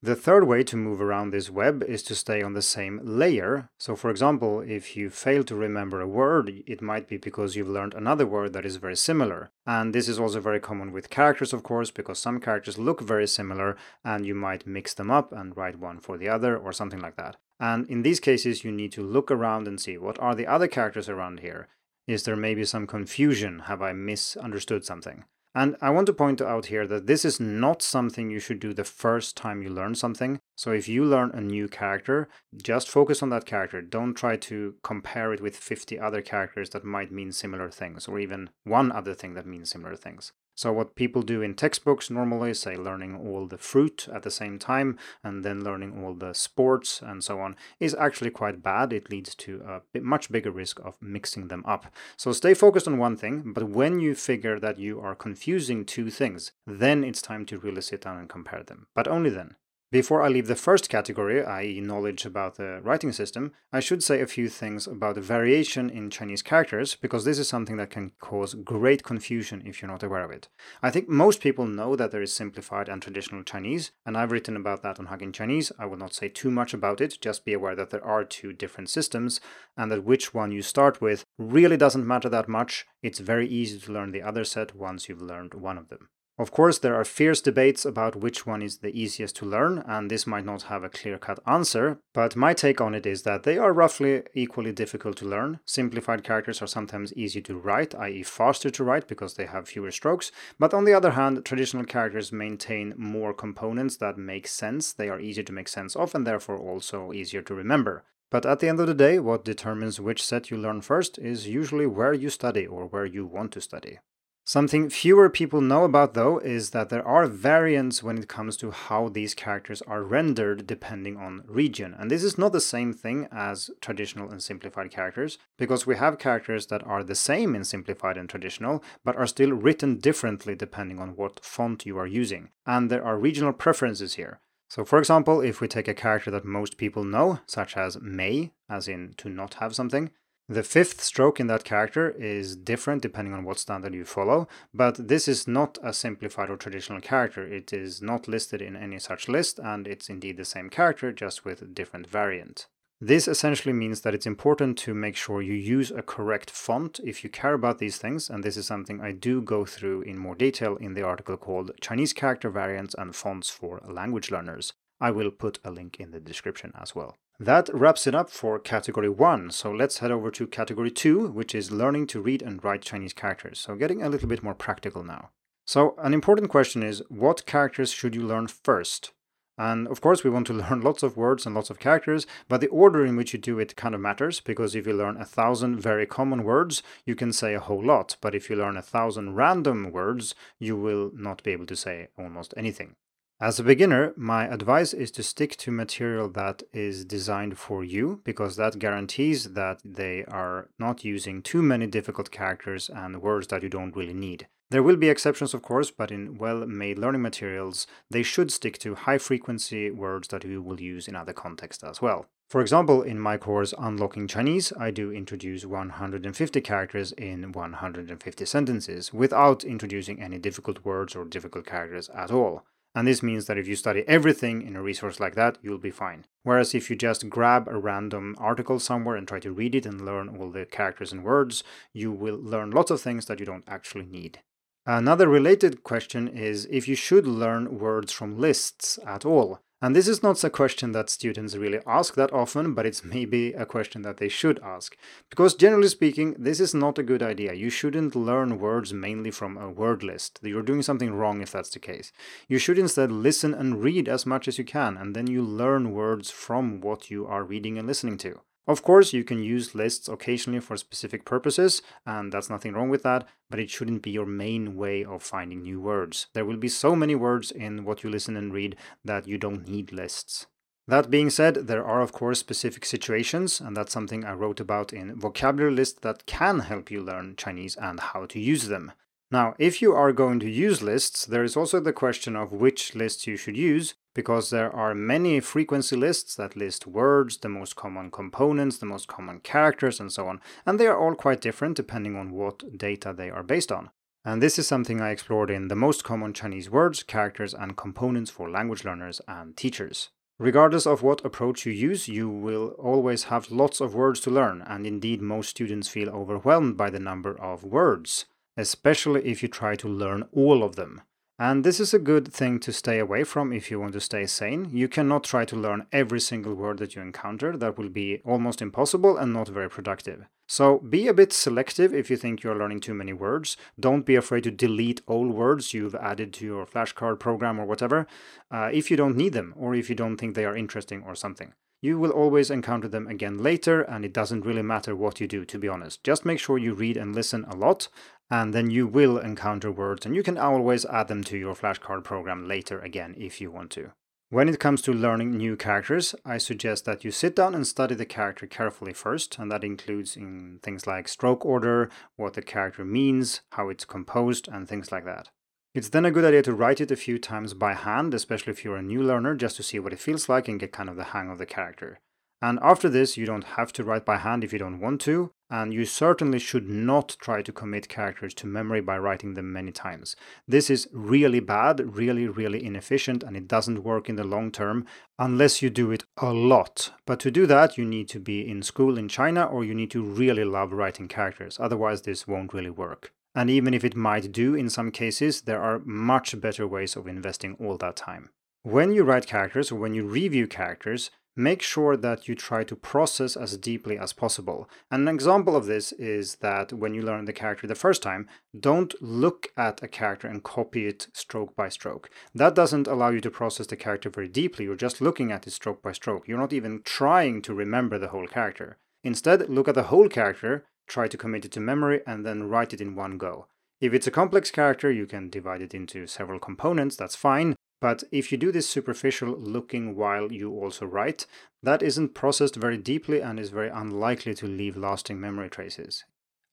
The 0.05 0.17
third 0.17 0.49
way 0.49 0.65
to 0.65 0.77
move 0.77 1.01
around 1.01 1.31
this 1.31 1.49
web 1.49 1.85
is 1.85 2.03
to 2.05 2.17
stay 2.17 2.43
on 2.43 2.55
the 2.55 2.63
same 2.63 3.01
layer. 3.05 3.71
So, 3.79 3.95
for 3.95 4.11
example, 4.11 4.61
if 4.61 4.97
you 4.97 5.11
fail 5.11 5.45
to 5.45 5.55
remember 5.55 6.01
a 6.01 6.09
word, 6.09 6.63
it 6.67 6.83
might 6.83 7.07
be 7.07 7.19
because 7.19 7.55
you've 7.55 7.69
learned 7.69 7.95
another 7.95 8.27
word 8.27 8.53
that 8.53 8.67
is 8.67 8.77
very 8.77 8.97
similar. 8.97 9.51
And 9.65 9.93
this 9.93 10.09
is 10.09 10.19
also 10.19 10.41
very 10.41 10.59
common 10.59 10.91
with 10.91 11.11
characters, 11.11 11.53
of 11.53 11.63
course, 11.63 11.93
because 11.93 12.19
some 12.19 12.41
characters 12.41 12.79
look 12.79 13.01
very 13.01 13.29
similar 13.29 13.77
and 14.05 14.27
you 14.27 14.35
might 14.35 14.67
mix 14.67 14.93
them 14.93 15.11
up 15.11 15.33
and 15.33 15.57
write 15.57 15.79
one 15.79 16.01
for 16.01 16.19
the 16.19 16.29
other 16.29 16.57
or 16.57 16.73
something 16.73 17.01
like 17.01 17.15
that. 17.17 17.37
And 17.63 17.89
in 17.89 18.03
these 18.03 18.19
cases, 18.19 18.65
you 18.65 18.73
need 18.73 18.91
to 18.93 19.05
look 19.05 19.31
around 19.31 19.69
and 19.69 19.81
see 19.81 19.97
what 19.97 20.19
are 20.19 20.35
the 20.35 20.49
other 20.49 20.67
characters 20.67 21.09
around 21.09 21.39
here. 21.41 21.69
Is 22.09 22.25
there 22.25 22.35
maybe 22.35 22.65
some 22.65 22.89
confusion? 22.89 23.61
Have 23.67 23.81
I 23.81 23.93
misunderstood 23.93 24.85
something? 24.85 25.23
And 25.55 25.77
I 25.81 25.91
want 25.91 26.07
to 26.07 26.13
point 26.13 26.41
out 26.41 26.67
here 26.67 26.89
that 26.89 27.07
this 27.07 27.25
is 27.25 27.39
not 27.39 27.81
something 27.81 28.31
you 28.31 28.41
should 28.41 28.59
do 28.59 28.75
the 28.75 28.83
first 28.83 29.37
time 29.37 29.63
you 29.63 29.71
learn 29.71 29.95
something. 29.95 30.41
So 30.57 30.73
if 30.73 30.89
you 30.89 31.05
learn 31.05 31.31
a 31.35 31.41
new 31.41 31.69
character, 31.69 32.29
just 32.61 32.89
focus 32.89 33.23
on 33.23 33.29
that 33.29 33.47
character. 33.47 33.81
Don't 33.81 34.15
try 34.15 34.37
to 34.39 34.75
compare 34.83 35.33
it 35.33 35.41
with 35.41 35.57
50 35.57 36.01
other 36.01 36.21
characters 36.21 36.71
that 36.71 36.85
might 36.85 37.13
mean 37.13 37.31
similar 37.31 37.71
things, 37.71 38.09
or 38.09 38.19
even 38.19 38.51
one 38.65 38.91
other 38.91 39.15
thing 39.15 39.35
that 39.35 39.47
means 39.47 39.71
similar 39.71 39.95
things. 39.95 40.33
So, 40.55 40.73
what 40.73 40.95
people 40.95 41.23
do 41.23 41.43
in 41.43 41.55
textbooks 41.55 42.11
normally, 42.11 42.55
say 42.55 42.77
learning 42.77 43.17
all 43.17 43.47
the 43.47 43.59
fruit 43.59 44.09
at 44.13 44.23
the 44.23 44.31
same 44.31 44.59
time 44.59 44.99
and 45.25 45.45
then 45.45 45.65
learning 45.65 46.03
all 46.05 46.15
the 46.15 46.35
sports 46.35 47.01
and 47.03 47.25
so 47.25 47.41
on, 47.41 47.57
is 47.81 47.95
actually 47.95 48.31
quite 48.31 48.63
bad. 48.63 48.93
It 48.93 49.11
leads 49.11 49.35
to 49.37 49.83
a 49.95 50.01
much 50.01 50.31
bigger 50.31 50.51
risk 50.51 50.79
of 50.81 51.01
mixing 51.01 51.49
them 51.49 51.65
up. 51.67 51.87
So, 52.17 52.33
stay 52.33 52.55
focused 52.55 52.87
on 52.87 52.99
one 52.99 53.17
thing, 53.17 53.53
but 53.55 53.69
when 53.69 53.99
you 53.99 54.15
figure 54.15 54.61
that 54.61 54.79
you 54.79 55.01
are 55.01 55.15
confusing 55.15 55.85
two 55.85 56.11
things, 56.11 56.53
then 56.67 57.03
it's 57.05 57.23
time 57.23 57.47
to 57.47 57.59
really 57.59 57.83
sit 57.83 58.03
down 58.03 58.19
and 58.19 58.29
compare 58.29 58.63
them. 58.63 58.87
But 58.95 59.09
only 59.09 59.31
then. 59.31 59.57
Before 59.93 60.23
I 60.23 60.29
leave 60.29 60.47
the 60.47 60.57
first 60.57 60.89
category, 60.89 61.45
i.e., 61.45 61.79
knowledge 61.83 62.25
about 62.25 62.55
the 62.55 62.81
writing 62.83 63.13
system, 63.13 63.53
I 63.75 63.81
should 63.81 64.03
say 64.03 64.23
a 64.23 64.27
few 64.27 64.49
things 64.49 64.87
about 64.87 65.17
the 65.17 65.21
variation 65.21 65.91
in 65.91 66.09
Chinese 66.09 66.41
characters, 66.41 66.95
because 66.95 67.27
this 67.27 67.39
is 67.39 67.47
something 67.47 67.77
that 67.77 67.91
can 67.91 68.13
cause 68.19 68.55
great 68.55 69.03
confusion 69.03 69.63
if 69.67 69.83
you're 69.83 69.91
not 69.91 70.03
aware 70.03 70.25
of 70.25 70.31
it. 70.31 70.49
I 70.83 70.91
think 70.91 71.11
most 71.11 71.43
people 71.43 71.67
know 71.67 71.95
that 71.95 72.11
there 72.11 72.23
is 72.23 72.33
simplified 72.33 72.89
and 72.89 73.03
traditional 73.03 73.43
Chinese, 73.43 73.91
and 74.07 74.17
I've 74.17 74.33
written 74.33 74.57
about 74.57 74.83
that 74.83 74.99
on 74.99 75.07
Hacking 75.07 75.31
Chinese. 75.31 75.71
I 75.79 75.85
will 75.85 75.99
not 75.99 76.15
say 76.15 76.31
too 76.31 76.51
much 76.51 76.73
about 76.73 77.03
it, 77.03 77.19
just 77.21 77.45
be 77.45 77.53
aware 77.53 77.77
that 77.77 77.91
there 77.91 78.03
are 78.03 78.25
two 78.25 78.55
different 78.55 78.89
systems, 78.89 79.43
and 79.77 79.93
that 79.93 80.05
which 80.05 80.33
one 80.33 80.53
you 80.53 80.63
start 80.63 81.03
with 81.03 81.27
really 81.37 81.77
doesn't 81.77 82.07
matter 82.07 82.31
that 82.31 82.49
much. 82.49 82.87
It's 83.03 83.19
very 83.19 83.47
easy 83.47 83.79
to 83.79 83.93
learn 83.93 84.13
the 84.13 84.23
other 84.23 84.45
set 84.45 84.75
once 84.75 85.11
you've 85.11 85.21
learned 85.21 85.53
one 85.53 85.77
of 85.77 85.91
them. 85.91 86.09
Of 86.39 86.51
course, 86.51 86.79
there 86.79 86.95
are 86.95 87.05
fierce 87.05 87.43
debates 87.43 87.85
about 87.85 88.17
which 88.17 88.47
one 88.47 88.63
is 88.63 88.79
the 88.79 88.99
easiest 88.99 89.37
to 89.37 89.47
learn, 89.47 89.85
and 89.87 90.11
this 90.11 90.27
might 90.27 90.47
not 90.47 90.63
have 90.63 90.83
a 90.83 90.89
clear 90.89 91.19
cut 91.19 91.39
answer, 91.47 91.99
but 92.15 92.37
my 92.37 92.55
take 92.55 92.81
on 92.81 92.95
it 92.95 93.05
is 93.05 93.23
that 93.23 93.43
they 93.43 93.59
are 93.59 93.73
roughly 93.73 94.23
equally 94.33 94.73
difficult 94.73 95.19
to 95.19 95.29
learn. 95.29 95.61
Simplified 95.67 96.25
characters 96.25 96.63
are 96.63 96.67
sometimes 96.67 97.13
easy 97.13 97.43
to 97.43 97.59
write, 97.59 97.95
i.e., 97.97 98.23
faster 98.23 98.71
to 98.71 98.83
write 98.83 99.09
because 99.09 99.35
they 99.35 99.45
have 99.45 99.69
fewer 99.69 99.91
strokes, 99.91 100.33
but 100.59 100.73
on 100.73 100.87
the 100.87 100.95
other 100.95 101.11
hand, 101.11 101.45
traditional 101.45 101.85
characters 101.85 102.33
maintain 102.33 102.95
more 102.97 103.35
components 103.35 103.99
that 103.99 104.17
make 104.17 104.47
sense, 104.47 104.91
they 104.91 105.11
are 105.11 105.21
easier 105.21 105.45
to 105.45 105.53
make 105.53 105.69
sense 105.69 105.95
of, 105.95 106.15
and 106.15 106.27
therefore 106.27 106.59
also 106.59 107.13
easier 107.13 107.43
to 107.43 107.55
remember. 107.55 108.05
But 108.31 108.47
at 108.47 108.61
the 108.61 108.69
end 108.69 108.81
of 108.81 108.87
the 108.87 108.95
day, 108.95 109.19
what 109.19 109.45
determines 109.45 110.01
which 110.01 110.25
set 110.25 110.51
you 110.51 110.57
learn 110.57 110.81
first 110.81 111.19
is 111.19 111.47
usually 111.47 111.87
where 111.87 112.15
you 112.15 112.31
study 112.31 112.67
or 112.67 112.87
where 112.87 113.05
you 113.05 113.27
want 113.27 113.53
to 113.53 113.61
study. 113.61 113.99
Something 114.45 114.91
fewer 114.91 115.31
people 115.31 115.61
know 115.61 115.85
about, 115.85 116.15
though, 116.15 116.39
is 116.39 116.71
that 116.71 116.89
there 116.89 117.07
are 117.07 117.27
variants 117.27 118.03
when 118.03 118.19
it 118.19 118.29
comes 118.29 118.57
to 118.57 118.73
how 118.73 119.09
these 119.09 119.35
characters 119.35 119.83
are 119.83 120.03
rendered 120.03 120.67
depending 120.67 121.17
on 121.17 121.45
region. 121.47 121.95
And 121.97 122.11
this 122.11 122.25
is 122.25 122.37
not 122.37 122.53
the 122.53 122.61
same 122.61 122.93
thing 122.93 123.29
as 123.31 123.71
traditional 123.81 124.31
and 124.31 124.43
simplified 124.43 124.91
characters, 124.91 125.39
because 125.57 125.87
we 125.87 125.95
have 125.95 126.19
characters 126.19 126.67
that 126.67 126.83
are 126.83 127.05
the 127.05 127.15
same 127.15 127.55
in 127.55 127.63
simplified 127.63 128.17
and 128.17 128.29
traditional, 128.29 128.83
but 129.05 129.17
are 129.17 129.29
still 129.29 129.53
written 129.53 129.99
differently 129.99 130.57
depending 130.57 130.99
on 130.99 131.11
what 131.15 131.45
font 131.45 131.87
you 131.87 131.97
are 131.97 132.07
using. 132.07 132.51
And 132.67 132.91
there 132.91 133.05
are 133.05 133.17
regional 133.17 133.53
preferences 133.53 134.15
here. 134.15 134.41
So, 134.69 134.85
for 134.85 134.99
example, 134.99 135.41
if 135.41 135.61
we 135.61 135.69
take 135.69 135.87
a 135.87 135.95
character 135.95 136.31
that 136.33 136.45
most 136.45 136.79
people 136.79 137.05
know, 137.05 137.41
such 137.47 137.77
as 137.77 138.01
Mei, 138.01 138.55
as 138.69 138.89
in 138.89 139.15
to 139.19 139.29
not 139.29 139.55
have 139.55 139.75
something, 139.77 140.11
the 140.53 140.63
fifth 140.63 141.01
stroke 141.01 141.41
in 141.41 141.47
that 141.49 141.65
character 141.65 142.11
is 142.11 142.57
different 142.57 143.03
depending 143.03 143.35
on 143.35 143.45
what 143.45 143.59
standard 143.59 143.95
you 143.95 144.05
follow, 144.05 144.49
but 144.73 145.09
this 145.09 145.27
is 145.27 145.49
not 145.49 145.79
a 145.83 145.93
simplified 145.93 146.51
or 146.51 146.57
traditional 146.57 147.01
character. 147.01 147.47
It 147.47 147.73
is 147.73 148.03
not 148.03 148.29
listed 148.29 148.61
in 148.61 148.77
any 148.77 148.99
such 148.99 149.29
list, 149.29 149.59
and 149.59 149.89
it's 149.89 150.09
indeed 150.09 150.37
the 150.37 150.45
same 150.45 150.71
character, 150.71 151.13
just 151.13 151.45
with 151.45 151.63
a 151.63 151.67
different 151.67 152.07
variant. 152.07 152.67
This 153.01 153.27
essentially 153.27 153.73
means 153.73 154.03
that 154.03 154.15
it's 154.15 154.27
important 154.27 154.79
to 154.79 154.95
make 154.95 155.17
sure 155.17 155.43
you 155.43 155.55
use 155.55 155.91
a 155.91 156.03
correct 156.03 156.51
font 156.51 157.01
if 157.03 157.25
you 157.25 157.31
care 157.31 157.55
about 157.55 157.79
these 157.79 157.99
things, 157.99 158.31
and 158.31 158.45
this 158.45 158.57
is 158.57 158.67
something 158.67 159.01
I 159.01 159.11
do 159.11 159.43
go 159.43 159.65
through 159.65 160.03
in 160.03 160.19
more 160.19 160.37
detail 160.37 160.77
in 160.77 160.95
the 160.95 161.03
article 161.03 161.37
called 161.37 161.73
Chinese 161.81 162.13
Character 162.13 162.49
Variants 162.49 162.95
and 162.97 163.17
Fonts 163.17 163.51
for 163.51 163.81
Language 163.85 164.31
Learners. 164.31 164.73
I 165.03 165.11
will 165.11 165.33
put 165.33 165.59
a 165.65 165.73
link 165.73 165.99
in 165.99 166.13
the 166.13 166.21
description 166.21 166.73
as 166.81 166.95
well. 166.95 167.17
That 167.41 167.69
wraps 167.75 168.07
it 168.07 168.15
up 168.15 168.31
for 168.31 168.61
category 168.61 169.09
1, 169.09 169.51
so 169.51 169.73
let's 169.73 169.99
head 169.99 170.13
over 170.13 170.31
to 170.31 170.47
category 170.47 170.93
2, 170.93 171.27
which 171.27 171.57
is 171.57 171.73
learning 171.73 172.07
to 172.09 172.23
read 172.23 172.41
and 172.41 172.63
write 172.63 172.83
Chinese 172.83 173.13
characters. 173.13 173.59
So 173.59 173.75
getting 173.75 174.01
a 174.01 174.09
little 174.09 174.29
bit 174.29 174.45
more 174.45 174.55
practical 174.55 175.03
now. 175.03 175.31
So 175.67 175.97
an 175.99 176.15
important 176.15 176.51
question 176.51 176.85
is, 176.85 177.03
what 177.09 177.47
characters 177.47 177.91
should 177.91 178.15
you 178.15 178.23
learn 178.23 178.47
first? 178.47 179.11
And 179.59 179.89
of 179.89 180.01
course, 180.01 180.23
we 180.23 180.31
want 180.31 180.47
to 180.47 180.53
learn 180.63 180.83
lots 180.83 181.03
of 181.03 181.17
words 181.17 181.47
and 181.47 181.55
lots 181.57 181.69
of 181.69 181.81
characters, 181.81 182.25
but 182.49 182.61
the 182.61 182.69
order 182.69 183.05
in 183.05 183.17
which 183.17 183.33
you 183.33 183.41
do 183.41 183.59
it 183.59 183.75
kind 183.75 183.97
of 183.97 184.01
matters 184.01 184.39
because 184.39 184.77
if 184.77 184.87
you 184.87 184.93
learn 184.93 185.17
a 185.17 185.25
thousand 185.25 185.81
very 185.81 186.07
common 186.07 186.45
words, 186.45 186.81
you 187.05 187.17
can 187.17 187.33
say 187.33 187.55
a 187.55 187.61
whole 187.61 187.85
lot. 187.85 188.17
But 188.21 188.37
if 188.37 188.49
you 188.49 188.55
learn 188.55 188.77
a 188.77 188.83
thousand 188.83 189.35
random 189.35 189.91
words, 189.91 190.37
you 190.61 190.77
will 190.77 191.11
not 191.13 191.43
be 191.43 191.51
able 191.51 191.67
to 191.67 191.77
say 191.77 192.07
almost 192.17 192.55
anything. 192.57 192.95
As 193.43 193.59
a 193.59 193.65
beginner, 193.65 194.13
my 194.17 194.47
advice 194.47 194.95
is 194.95 195.11
to 195.11 195.25
stick 195.25 195.57
to 195.57 195.73
material 195.73 196.29
that 196.29 196.63
is 196.73 197.05
designed 197.05 197.59
for 197.59 197.83
you 197.83 198.21
because 198.23 198.55
that 198.55 198.79
guarantees 198.79 199.55
that 199.55 199.81
they 199.85 200.25
are 200.27 200.69
not 200.79 201.05
using 201.05 201.43
too 201.43 201.61
many 201.61 201.89
difficult 201.89 202.31
characters 202.31 202.89
and 202.89 203.21
words 203.21 203.49
that 203.49 203.65
you 203.65 203.69
don't 203.69 203.97
really 203.97 204.15
need. 204.15 204.47
There 204.71 204.85
will 204.85 204.95
be 204.95 205.09
exceptions, 205.09 205.55
of 205.55 205.63
course, 205.63 205.91
but 205.91 206.13
in 206.13 206.39
well 206.39 206.65
made 206.67 207.01
learning 207.01 207.23
materials, 207.23 207.89
they 208.09 208.23
should 208.23 208.53
stick 208.53 208.79
to 208.79 208.95
high 208.95 209.19
frequency 209.19 209.91
words 209.91 210.29
that 210.29 210.45
you 210.45 210.63
will 210.63 210.81
use 210.81 211.09
in 211.09 211.17
other 211.17 211.33
contexts 211.33 211.83
as 211.83 212.01
well. 212.01 212.27
For 212.49 212.61
example, 212.61 213.03
in 213.03 213.19
my 213.19 213.39
course 213.39 213.75
Unlocking 213.77 214.29
Chinese, 214.29 214.73
I 214.79 214.93
do 214.93 215.11
introduce 215.11 215.67
150 215.67 216.61
characters 216.61 217.11
in 217.11 217.51
150 217.51 218.45
sentences 218.45 219.13
without 219.13 219.65
introducing 219.65 220.23
any 220.23 220.39
difficult 220.39 220.85
words 220.85 221.17
or 221.17 221.25
difficult 221.25 221.67
characters 221.67 222.09
at 222.11 222.31
all. 222.31 222.63
And 222.95 223.09
this 223.09 223.23
means 223.23 223.47
that 223.47 223.57
if 223.57 223.67
you 223.67 223.75
study 223.75 224.05
everything 224.07 224.61
in 224.63 224.77
a 224.77 224.83
resource 224.83 225.19
like 225.19 225.35
that, 225.35 225.59
you'll 225.63 225.79
be 225.79 225.91
fine. 225.91 226.27
Whereas 226.43 226.75
if 226.75 226.91
you 226.91 226.97
just 226.97 227.31
grab 227.31 227.67
a 227.69 227.79
random 227.79 228.37
article 228.39 228.79
somewhere 228.79 229.17
and 229.17 229.27
try 229.27 229.41
to 229.41 229.53
read 229.53 229.75
it 229.75 229.87
and 229.87 230.05
learn 230.05 230.29
all 230.29 230.51
the 230.51 230.67
characters 230.67 231.13
and 231.13 231.25
words, 231.25 231.65
you 231.93 232.13
will 232.13 232.37
learn 232.37 232.71
lots 232.71 232.91
of 232.91 233.01
things 233.01 233.27
that 233.27 233.41
you 233.41 233.47
don't 233.47 233.65
actually 233.67 234.05
need. 234.05 234.41
Another 234.85 235.29
related 235.29 235.85
question 235.85 236.29
is 236.29 236.67
if 236.71 236.89
you 236.89 236.97
should 236.97 237.27
learn 237.27 237.79
words 237.79 238.13
from 238.13 238.39
lists 238.39 238.99
at 239.07 239.25
all. 239.25 239.61
And 239.85 239.97
this 239.97 240.07
is 240.07 240.23
not 240.23 240.45
a 240.45 240.49
question 240.49 240.93
that 240.93 241.11
students 241.11 241.57
really 241.57 241.81
ask 241.89 242.15
that 242.15 242.33
often, 242.33 242.73
but 242.73 242.87
it's 242.87 243.03
maybe 243.03 243.53
a 243.53 243.67
question 243.67 244.03
that 244.03 244.19
they 244.19 244.29
should 244.29 244.61
ask. 244.63 244.97
Because 245.29 245.57
generally 245.57 245.89
speaking, 245.89 246.37
this 246.39 246.61
is 246.61 246.73
not 246.73 247.01
a 247.01 247.03
good 247.03 247.21
idea. 247.21 247.55
You 247.55 247.69
shouldn't 247.69 248.15
learn 248.15 248.61
words 248.61 248.93
mainly 248.93 249.33
from 249.33 249.59
a 249.59 249.69
word 249.69 250.05
list. 250.05 250.39
You're 250.41 250.63
doing 250.63 250.83
something 250.83 251.13
wrong 251.13 251.43
if 251.43 251.51
that's 251.51 251.71
the 251.71 251.81
case. 251.81 252.13
You 252.47 252.59
should 252.59 252.79
instead 252.79 253.11
listen 253.11 253.53
and 253.55 253.83
read 253.83 254.09
as 254.09 254.25
much 254.25 254.47
as 254.47 254.57
you 254.57 254.65
can, 254.65 254.97
and 254.97 255.17
then 255.17 255.27
you 255.27 255.43
learn 255.43 255.91
words 255.91 256.31
from 256.31 256.81
what 256.81 257.11
you 257.11 257.27
are 257.27 257.43
reading 257.43 257.77
and 257.77 257.89
listening 257.89 258.19
to. 258.19 258.41
Of 258.67 258.83
course, 258.83 259.13
you 259.13 259.25
can 259.25 259.43
use 259.43 259.75
lists 259.75 260.09
occasionally 260.09 260.61
for 260.61 260.77
specific 260.77 261.25
purposes, 261.25 261.83
and 262.07 262.33
that's 262.33 262.49
nothing 262.49 262.75
wrong 262.75 262.91
with 262.91 263.03
that, 263.03 263.27
but 263.51 263.59
it 263.59 263.71
shouldn't 263.71 264.03
be 264.03 264.13
your 264.13 264.27
main 264.27 264.77
way 264.77 265.05
of 265.05 265.23
finding 265.23 265.63
new 265.63 265.81
words. 265.81 266.29
There 266.33 266.45
will 266.45 266.57
be 266.57 266.69
so 266.69 266.95
many 266.95 267.17
words 267.17 267.51
in 267.51 267.85
what 267.85 268.05
you 268.05 268.11
listen 268.11 268.37
and 268.37 268.53
read 268.53 268.77
that 269.05 269.27
you 269.27 269.37
don't 269.37 269.67
need 269.67 269.93
lists. 269.93 270.47
That 270.87 271.11
being 271.11 271.31
said, 271.31 271.67
there 271.67 271.85
are 271.85 272.01
of 272.01 272.13
course 272.13 272.39
specific 272.39 272.85
situations, 272.85 273.61
and 273.61 273.77
that's 273.77 273.93
something 273.93 274.25
I 274.25 274.33
wrote 274.33 274.61
about 274.61 274.93
in 274.93 275.19
Vocabulary 275.19 275.73
List 275.73 276.03
that 276.03 276.27
can 276.27 276.61
help 276.61 276.91
you 276.91 277.03
learn 277.03 277.35
Chinese 277.37 277.77
and 277.77 277.99
how 277.99 278.27
to 278.27 278.41
use 278.41 278.69
them. 278.69 278.93
Now, 279.33 279.55
if 279.59 279.81
you 279.81 279.95
are 279.95 280.13
going 280.13 280.41
to 280.41 280.51
use 280.51 280.83
lists, 280.83 281.25
there 281.25 281.43
is 281.43 281.57
also 281.57 281.81
the 281.81 281.95
question 281.95 282.37
of 282.37 282.53
which 282.53 282.95
lists 282.95 283.27
you 283.27 283.39
should 283.39 283.57
use, 283.57 283.95
because 284.13 284.51
there 284.51 284.71
are 284.71 284.95
many 284.95 285.41
frequency 285.41 285.97
lists 285.97 286.35
that 286.35 286.55
list 286.55 286.87
words, 286.87 287.39
the 287.39 287.49
most 287.49 287.75
common 287.75 288.11
components, 288.11 288.77
the 288.77 288.85
most 288.85 289.09
common 289.09 289.41
characters, 289.41 290.01
and 290.01 290.13
so 290.13 290.29
on, 290.29 290.39
and 290.67 290.79
they 290.79 290.87
are 290.87 290.99
all 290.99 291.15
quite 291.15 291.41
different 291.41 291.79
depending 291.79 292.15
on 292.15 292.33
what 292.33 292.77
data 292.77 293.15
they 293.17 293.31
are 293.31 293.43
based 293.43 293.73
on. 293.73 293.89
And 294.23 294.43
this 294.43 294.59
is 294.59 294.69
something 294.69 295.01
I 295.01 295.13
explored 295.13 295.49
in 295.49 295.69
the 295.69 295.77
most 295.77 296.05
common 296.05 296.35
Chinese 296.35 296.69
words, 296.69 297.03
characters, 297.03 297.55
and 297.55 297.75
components 297.75 298.31
for 298.31 298.51
language 298.51 298.85
learners 298.85 299.23
and 299.27 299.57
teachers. 299.57 300.11
Regardless 300.39 300.87
of 300.87 301.03
what 301.03 301.25
approach 301.25 301.65
you 301.65 301.73
use, 301.73 302.07
you 302.07 302.29
will 302.29 302.69
always 302.79 303.25
have 303.25 303.51
lots 303.51 303.81
of 303.81 303.95
words 303.95 304.21
to 304.21 304.31
learn, 304.31 304.61
and 304.61 304.87
indeed, 304.87 305.23
most 305.23 305.49
students 305.49 305.89
feel 305.89 306.11
overwhelmed 306.11 306.77
by 306.77 306.91
the 306.91 307.01
number 307.01 307.35
of 307.41 307.65
words 307.65 308.27
especially 308.57 309.25
if 309.25 309.43
you 309.43 309.49
try 309.49 309.77
to 309.77 309.89
learn 309.89 310.29
all 310.33 310.63
of 310.63 310.77
them. 310.77 311.03
And 311.39 311.65
this 311.65 311.81
is 311.81 311.93
a 311.93 311.99
good 311.99 312.33
thing 312.33 312.61
to 312.61 312.73
stay 312.73 313.01
away 313.01 313.25
from 313.25 313.53
if 313.53 313.71
you 313.71 313.81
want 313.81 313.95
to 313.95 314.01
stay 314.01 314.27
sane. 314.27 314.69
You 314.73 314.87
cannot 314.87 315.25
try 315.25 315.45
to 315.47 315.57
learn 315.57 315.87
every 315.91 316.21
single 316.21 316.55
word 316.55 316.79
that 316.79 316.95
you 316.95 317.03
encounter, 317.03 317.57
that 317.57 317.77
will 317.77 317.89
be 317.89 318.21
almost 318.25 318.63
impossible 318.63 319.17
and 319.17 319.33
not 319.33 319.49
very 319.49 319.69
productive. 319.69 320.27
So 320.47 320.79
be 320.79 321.09
a 321.09 321.15
bit 321.15 321.33
selective 321.33 321.95
if 321.95 322.11
you 322.11 322.17
think 322.17 322.43
you're 322.43 322.59
learning 322.59 322.81
too 322.81 322.95
many 322.95 323.13
words. 323.13 323.57
Don't 323.81 324.07
be 324.07 324.15
afraid 324.15 324.45
to 324.45 324.51
delete 324.51 325.01
old 325.09 325.33
words 325.33 325.75
you've 325.75 325.95
added 325.95 326.33
to 326.35 326.45
your 326.45 326.67
flashcard 326.67 327.19
program 327.19 327.59
or 327.59 327.65
whatever 327.65 328.07
uh, 328.51 328.71
if 328.73 328.91
you 328.91 328.97
don't 328.97 329.17
need 329.17 329.33
them 329.33 329.55
or 329.57 329.75
if 329.75 329.89
you 329.89 329.97
don't 329.97 330.19
think 330.19 330.35
they 330.35 330.45
are 330.45 330.57
interesting 330.57 331.03
or 331.05 331.15
something. 331.15 331.55
You 331.83 331.99
will 331.99 332.13
always 332.13 332.49
encounter 332.49 332.87
them 332.87 333.09
again 333.09 333.39
later, 333.39 333.83
and 333.83 334.05
it 334.05 334.13
doesn't 334.13 334.47
really 334.47 334.63
matter 334.63 334.95
what 334.95 335.21
you 335.21 335.27
do, 335.27 335.45
to 335.45 335.59
be 335.59 335.67
honest. 335.67 336.05
Just 336.05 336.25
make 336.25 336.39
sure 336.39 336.57
you 336.57 336.75
read 336.75 336.97
and 336.97 337.13
listen 337.13 337.45
a 337.47 337.57
lot, 337.57 337.89
and 338.31 338.55
then 338.55 338.71
you 338.71 338.87
will 338.87 339.19
encounter 339.19 339.73
words, 339.73 340.07
and 340.07 340.15
you 340.15 340.23
can 340.23 340.39
always 340.39 340.85
add 340.85 341.09
them 341.09 341.25
to 341.25 341.37
your 341.37 341.57
flashcard 341.57 342.05
program 342.05 342.47
later 342.47 342.79
again 342.79 343.17
if 343.19 343.41
you 343.41 343.51
want 343.51 343.73
to. 343.73 343.91
When 344.31 344.49
it 344.49 344.61
comes 344.61 344.81
to 344.83 344.93
learning 344.95 345.33
new 345.33 345.57
characters, 345.57 346.15
I 346.25 346.39
suggest 346.39 346.85
that 346.85 347.05
you 347.05 347.11
sit 347.11 347.35
down 347.35 347.55
and 347.55 347.67
study 347.67 347.97
the 347.97 348.07
character 348.07 348.47
carefully 348.47 348.93
first, 348.93 349.37
and 349.41 349.51
that 349.51 349.65
includes 349.65 350.17
in 350.17 350.61
things 350.63 350.87
like 350.87 351.09
stroke 351.09 351.45
order, 351.45 351.91
what 352.17 352.35
the 352.35 352.43
character 352.43 352.85
means, 352.85 353.43
how 353.51 353.69
it's 353.69 353.85
composed, 353.85 354.47
and 354.47 354.69
things 354.69 354.93
like 354.93 355.05
that. 355.05 355.31
It's 355.75 355.89
then 355.89 356.05
a 356.05 356.11
good 356.11 356.27
idea 356.27 356.43
to 356.43 356.53
write 356.53 356.83
it 356.83 356.91
a 356.91 356.97
few 356.97 357.19
times 357.19 357.55
by 357.55 357.73
hand, 357.73 358.13
especially 358.13 358.51
if 358.51 358.63
you're 358.63 358.77
a 358.77 358.83
new 358.83 359.03
learner, 359.03 359.35
just 359.35 359.57
to 359.57 359.63
see 359.63 359.79
what 359.79 359.95
it 359.95 360.01
feels 360.01 360.29
like 360.29 360.47
and 360.47 360.61
get 360.61 360.71
kind 360.71 360.91
of 360.91 360.97
the 360.97 361.05
hang 361.05 361.31
of 361.31 361.39
the 361.39 361.47
character. 361.47 361.99
And 362.43 362.59
after 362.61 362.91
this, 362.91 363.17
you 363.17 363.25
don't 363.25 363.45
have 363.57 363.73
to 363.75 363.85
write 363.85 364.05
by 364.05 364.19
hand 364.19 364.45
if 364.45 364.53
you 364.53 364.59
don't 364.59 364.81
want 364.81 365.01
to, 365.03 365.33
and 365.49 365.73
you 365.73 365.87
certainly 365.87 366.39
should 366.39 366.69
not 366.69 367.17
try 367.23 367.41
to 367.41 367.53
commit 367.53 367.89
characters 367.89 368.35
to 368.35 368.47
memory 368.47 368.83
by 368.83 368.99
writing 368.99 369.33
them 369.33 369.51
many 369.51 369.73
times. 369.73 370.15
This 370.47 370.69
is 370.69 370.89
really 370.93 371.41
bad, 371.41 371.97
really, 371.97 372.29
really 372.29 372.63
inefficient, 372.63 373.23
and 373.23 373.35
it 373.35 373.49
doesn't 373.49 373.83
work 373.83 374.11
in 374.11 374.17
the 374.17 374.25
long 374.25 374.51
term 374.51 374.85
unless 375.19 375.63
you 375.63 375.71
do 375.71 375.91
it 375.91 376.05
a 376.19 376.35
lot. 376.35 376.93
But 377.07 377.19
to 377.21 377.31
do 377.31 377.47
that, 377.47 377.79
you 377.79 377.87
need 377.87 378.11
to 378.11 378.21
be 378.21 378.47
in 378.47 378.63
school 378.63 378.99
in 378.99 379.09
China 379.09 379.45
or 379.45 379.65
you 379.65 379.75
need 379.75 379.93
to 379.93 380.03
really 380.03 380.45
love 380.45 380.73
writing 380.73 381.09
characters, 381.09 381.57
otherwise, 381.59 382.03
this 382.03 382.29
won't 382.29 382.53
really 382.53 382.69
work. 382.69 383.13
And 383.35 383.49
even 383.49 383.73
if 383.75 383.85
it 383.85 383.97
might 383.97 384.33
do 384.33 384.55
in 384.55 384.69
some 384.69 384.91
cases, 384.91 385.43
there 385.43 385.63
are 385.63 385.81
much 385.85 386.39
better 386.41 386.67
ways 386.67 386.97
of 386.97 387.07
investing 387.07 387.57
all 387.59 387.77
that 387.79 387.97
time. 387.97 388.31
When 388.63 388.93
you 388.93 389.05
write 389.05 389.27
characters 389.27 389.73
or 389.73 389.77
when 389.77 389.95
you 389.95 390.07
review 390.07 390.47
characters, 390.47 391.11
make 391.35 391.63
sure 391.63 391.97
that 391.97 392.29
you 392.29 392.35
try 392.35 392.63
to 392.63 392.77
process 392.77 393.37
as 393.37 393.57
deeply 393.57 393.99
as 393.99 394.13
possible. 394.13 394.69
And 394.91 395.09
an 395.09 395.15
example 395.15 395.57
of 395.57 395.67
this 395.67 395.93
is 395.93 396.37
that 396.37 396.73
when 396.73 396.95
you 396.95 397.03
learn 397.03 397.25
the 397.25 397.33
character 397.33 397.67
the 397.67 397.75
first 397.75 398.03
time, 398.03 398.29
don't 398.59 398.95
look 399.01 399.49
at 399.57 399.83
a 399.83 399.89
character 399.89 400.29
and 400.29 400.43
copy 400.43 400.87
it 400.87 401.09
stroke 401.15 401.57
by 401.57 401.71
stroke. 401.71 402.11
That 402.35 402.55
doesn't 402.55 402.87
allow 402.87 403.11
you 403.11 403.21
to 403.23 403.31
process 403.31 403.67
the 403.67 403.77
character 403.77 404.11
very 404.11 404.29
deeply. 404.29 404.67
You're 404.67 404.77
just 404.77 405.01
looking 405.01 405.33
at 405.33 405.47
it 405.47 405.53
stroke 405.53 405.83
by 405.83 405.93
stroke. 405.93 406.29
You're 406.29 406.39
not 406.39 406.53
even 406.53 406.83
trying 406.85 407.41
to 407.43 407.55
remember 407.55 407.99
the 407.99 408.09
whole 408.09 408.27
character. 408.27 408.79
Instead, 409.03 409.49
look 409.49 409.67
at 409.69 409.75
the 409.75 409.85
whole 409.85 410.09
character, 410.09 410.67
try 410.93 411.09
to 411.09 411.17
commit 411.17 411.45
it 411.45 411.53
to 411.53 411.61
memory, 411.61 412.01
and 412.07 412.25
then 412.25 412.49
write 412.49 412.75
it 412.75 412.81
in 412.81 412.95
one 412.95 413.17
go. 413.17 413.47
If 413.81 413.95
it's 413.95 414.07
a 414.07 414.13
complex 414.13 414.51
character, 414.51 414.93
you 414.93 415.07
can 415.07 415.31
divide 415.31 415.63
it 415.63 415.75
into 415.75 416.07
several 416.07 416.39
components, 416.39 416.97
that's 416.97 417.17
fine. 417.17 417.57
But 417.81 418.05
if 418.13 418.31
you 418.31 418.39
do 418.39 418.53
this 418.53 418.69
superficial 418.69 419.31
looking 419.31 419.97
while 419.97 420.31
you 420.31 420.53
also 420.53 420.87
write, 420.87 421.27
that 421.65 421.83
isn't 421.83 422.15
processed 422.15 422.55
very 422.55 422.77
deeply 422.77 423.21
and 423.21 423.41
is 423.41 423.51
very 423.51 423.71
unlikely 423.71 424.35
to 424.35 424.47
leave 424.47 424.77
lasting 424.77 425.21
memory 425.21 425.51
traces. 425.51 426.05